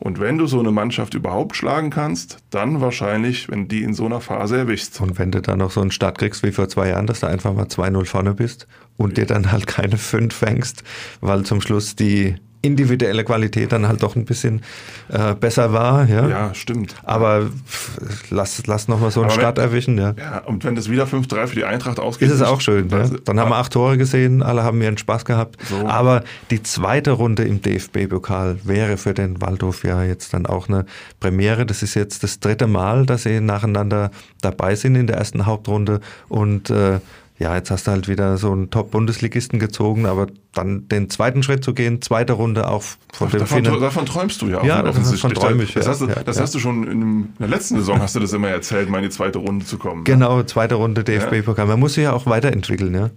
Und 0.00 0.20
wenn 0.20 0.38
du 0.38 0.46
so 0.46 0.60
eine 0.60 0.70
Mannschaft 0.70 1.14
überhaupt 1.14 1.56
schlagen 1.56 1.90
kannst, 1.90 2.38
dann 2.50 2.80
wahrscheinlich, 2.80 3.48
wenn 3.48 3.66
die 3.66 3.82
in 3.82 3.94
so 3.94 4.06
einer 4.06 4.20
Phase 4.20 4.56
erwischst. 4.56 5.00
Und 5.00 5.18
wenn 5.18 5.32
du 5.32 5.42
dann 5.42 5.58
noch 5.58 5.72
so 5.72 5.80
einen 5.80 5.90
Start 5.90 6.18
kriegst 6.18 6.44
wie 6.44 6.52
vor 6.52 6.68
zwei 6.68 6.88
Jahren, 6.88 7.06
dass 7.06 7.20
du 7.20 7.26
einfach 7.26 7.52
mal 7.52 7.66
2-0 7.66 8.04
vorne 8.04 8.34
bist 8.34 8.68
und 8.96 9.16
dir 9.16 9.26
dann 9.26 9.50
halt 9.50 9.66
keine 9.66 9.98
5 9.98 10.32
fängst, 10.32 10.84
weil 11.20 11.42
zum 11.44 11.60
Schluss 11.60 11.96
die 11.96 12.36
individuelle 12.60 13.24
Qualität 13.24 13.72
dann 13.72 13.86
halt 13.86 14.02
doch 14.02 14.16
ein 14.16 14.24
bisschen 14.24 14.62
äh, 15.08 15.34
besser 15.34 15.72
war. 15.72 16.08
Ja, 16.08 16.28
ja 16.28 16.54
stimmt. 16.54 16.94
Aber 17.04 17.46
pff, 17.46 18.30
lass, 18.30 18.66
lass 18.66 18.88
noch 18.88 19.00
mal 19.00 19.10
so 19.10 19.22
einen 19.22 19.30
Start 19.30 19.58
erwischen. 19.58 19.96
Ja. 19.98 20.14
ja, 20.18 20.38
und 20.44 20.64
wenn 20.64 20.74
das 20.74 20.90
wieder 20.90 21.04
5-3 21.04 21.46
für 21.46 21.54
die 21.54 21.64
Eintracht 21.64 22.00
ausgeht. 22.00 22.28
Ist 22.28 22.34
es 22.34 22.42
auch 22.42 22.60
schön. 22.60 22.88
Ja? 22.88 23.08
Dann 23.24 23.38
haben 23.38 23.50
wir 23.50 23.56
acht 23.56 23.72
Tore 23.72 23.96
gesehen, 23.96 24.42
alle 24.42 24.64
haben 24.64 24.82
ihren 24.82 24.98
Spaß 24.98 25.24
gehabt. 25.24 25.56
So. 25.68 25.86
Aber 25.86 26.24
die 26.50 26.62
zweite 26.62 27.12
Runde 27.12 27.44
im 27.44 27.62
DFB-Pokal 27.62 28.58
wäre 28.64 28.96
für 28.96 29.14
den 29.14 29.40
Waldhof 29.40 29.84
ja 29.84 30.02
jetzt 30.02 30.34
dann 30.34 30.46
auch 30.46 30.68
eine 30.68 30.84
Premiere. 31.20 31.64
Das 31.64 31.82
ist 31.82 31.94
jetzt 31.94 32.22
das 32.24 32.40
dritte 32.40 32.66
Mal, 32.66 33.06
dass 33.06 33.22
sie 33.22 33.40
nacheinander 33.40 34.10
dabei 34.40 34.74
sind 34.74 34.96
in 34.96 35.06
der 35.06 35.16
ersten 35.16 35.46
Hauptrunde 35.46 36.00
und 36.28 36.70
äh, 36.70 36.98
ja, 37.38 37.54
jetzt 37.54 37.70
hast 37.70 37.86
du 37.86 37.92
halt 37.92 38.08
wieder 38.08 38.36
so 38.36 38.50
einen 38.50 38.70
Top-Bundesligisten 38.70 39.60
gezogen, 39.60 40.06
aber 40.06 40.26
dann 40.54 40.88
den 40.88 41.08
zweiten 41.08 41.44
Schritt 41.44 41.62
zu 41.62 41.72
gehen, 41.72 42.02
zweite 42.02 42.32
Runde 42.32 42.68
auch 42.68 42.82
von 43.12 43.28
Ach, 43.28 43.30
dem 43.30 43.40
davon, 43.40 43.80
davon 43.80 44.06
träumst 44.06 44.42
du 44.42 44.48
ja 44.48 44.58
auch. 44.58 44.64
Ja, 44.64 44.82
davon 44.82 45.32
träume 45.32 45.62
ich. 45.62 45.74
Das, 45.74 45.86
hast, 45.86 46.00
du, 46.00 46.06
das 46.06 46.36
ja, 46.36 46.42
hast 46.42 46.54
du 46.54 46.58
schon 46.58 46.88
in 46.88 47.32
der 47.38 47.46
letzten 47.46 47.76
Saison 47.76 48.00
hast 48.00 48.16
du 48.16 48.20
das 48.20 48.32
immer 48.32 48.48
erzählt, 48.48 48.90
mal 48.90 48.98
in 48.98 49.04
die 49.04 49.10
zweite 49.10 49.38
Runde 49.38 49.64
zu 49.64 49.78
kommen. 49.78 50.02
Genau, 50.02 50.42
zweite 50.42 50.74
Runde 50.74 51.04
DFB-Pokal. 51.04 51.66
Man 51.66 51.78
muss 51.78 51.94
sich 51.94 52.04
ja 52.04 52.12
auch 52.12 52.26
weiterentwickeln, 52.26 52.94
ja. 52.94 53.10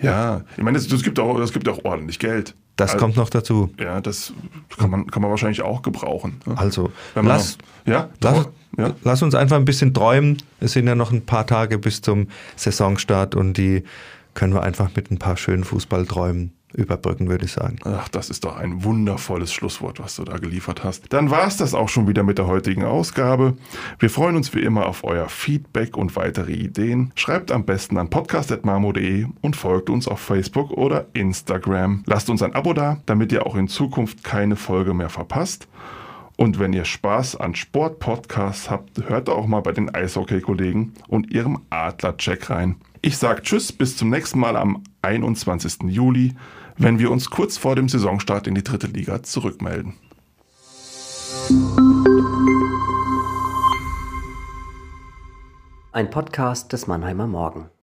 Ja, 0.00 0.42
ich 0.56 0.62
meine, 0.62 0.78
es 0.78 0.88
gibt 1.02 1.18
auch, 1.18 1.52
gibt 1.52 1.68
auch 1.68 1.84
ordentlich 1.84 2.18
Geld. 2.18 2.54
Das 2.76 2.92
also, 2.92 3.04
kommt 3.04 3.16
noch 3.16 3.28
dazu. 3.28 3.70
Ja, 3.80 4.00
das 4.00 4.32
kann 4.76 4.90
man, 4.90 5.06
kann 5.08 5.22
man 5.22 5.30
wahrscheinlich 5.32 5.62
auch 5.62 5.82
gebrauchen. 5.82 6.40
Ne? 6.46 6.56
Also, 6.56 6.92
lass, 7.16 7.58
noch, 7.58 7.92
ja, 7.92 8.08
lass, 8.20 8.48
ja? 8.78 8.94
lass 9.04 9.22
uns 9.22 9.34
einfach 9.34 9.56
ein 9.56 9.64
bisschen 9.64 9.92
träumen. 9.92 10.38
Es 10.60 10.72
sind 10.72 10.86
ja 10.86 10.94
noch 10.94 11.12
ein 11.12 11.26
paar 11.26 11.46
Tage 11.46 11.78
bis 11.78 12.00
zum 12.00 12.28
Saisonstart 12.56 13.34
und 13.34 13.54
die 13.58 13.82
können 14.34 14.54
wir 14.54 14.62
einfach 14.62 14.90
mit 14.94 15.10
ein 15.10 15.18
paar 15.18 15.36
schönen 15.36 15.64
Fußballträumen 15.64 16.52
überbrücken, 16.74 17.28
würde 17.28 17.46
ich 17.46 17.52
sagen. 17.52 17.78
Ach, 17.84 18.08
das 18.08 18.30
ist 18.30 18.44
doch 18.44 18.56
ein 18.56 18.84
wundervolles 18.84 19.52
Schlusswort, 19.52 20.00
was 20.00 20.16
du 20.16 20.24
da 20.24 20.36
geliefert 20.36 20.84
hast. 20.84 21.12
Dann 21.12 21.30
war 21.30 21.46
es 21.46 21.56
das 21.56 21.74
auch 21.74 21.88
schon 21.88 22.06
wieder 22.06 22.22
mit 22.22 22.38
der 22.38 22.46
heutigen 22.46 22.84
Ausgabe. 22.84 23.56
Wir 23.98 24.10
freuen 24.10 24.36
uns 24.36 24.54
wie 24.54 24.60
immer 24.60 24.86
auf 24.86 25.04
euer 25.04 25.28
Feedback 25.28 25.96
und 25.96 26.14
weitere 26.16 26.52
Ideen. 26.52 27.12
Schreibt 27.14 27.50
am 27.50 27.64
besten 27.64 27.96
an 27.96 28.10
podcast.marmo.de 28.10 29.26
und 29.40 29.56
folgt 29.56 29.90
uns 29.90 30.06
auf 30.06 30.20
Facebook 30.20 30.70
oder 30.70 31.06
Instagram. 31.14 32.02
Lasst 32.06 32.28
uns 32.28 32.42
ein 32.42 32.54
Abo 32.54 32.74
da, 32.74 33.00
damit 33.06 33.32
ihr 33.32 33.46
auch 33.46 33.56
in 33.56 33.68
Zukunft 33.68 34.22
keine 34.22 34.56
Folge 34.56 34.94
mehr 34.94 35.08
verpasst. 35.08 35.68
Und 36.40 36.60
wenn 36.60 36.72
ihr 36.72 36.84
Spaß 36.84 37.34
an 37.34 37.56
Sportpodcasts 37.56 38.70
habt, 38.70 39.08
hört 39.08 39.28
auch 39.28 39.48
mal 39.48 39.60
bei 39.60 39.72
den 39.72 39.92
Eishockey-Kollegen 39.92 40.94
und 41.08 41.32
ihrem 41.32 41.62
Adler-Check 41.68 42.48
rein. 42.48 42.76
Ich 43.02 43.18
sage 43.18 43.42
Tschüss, 43.42 43.72
bis 43.72 43.96
zum 43.96 44.08
nächsten 44.08 44.38
Mal 44.38 44.56
am 44.56 44.84
21. 45.02 45.88
Juli, 45.88 46.36
wenn 46.76 47.00
wir 47.00 47.10
uns 47.10 47.28
kurz 47.30 47.58
vor 47.58 47.74
dem 47.74 47.88
Saisonstart 47.88 48.46
in 48.46 48.54
die 48.54 48.62
dritte 48.62 48.86
Liga 48.86 49.20
zurückmelden. 49.24 49.94
Ein 55.90 56.10
Podcast 56.10 56.72
des 56.72 56.86
Mannheimer 56.86 57.26
Morgen. 57.26 57.68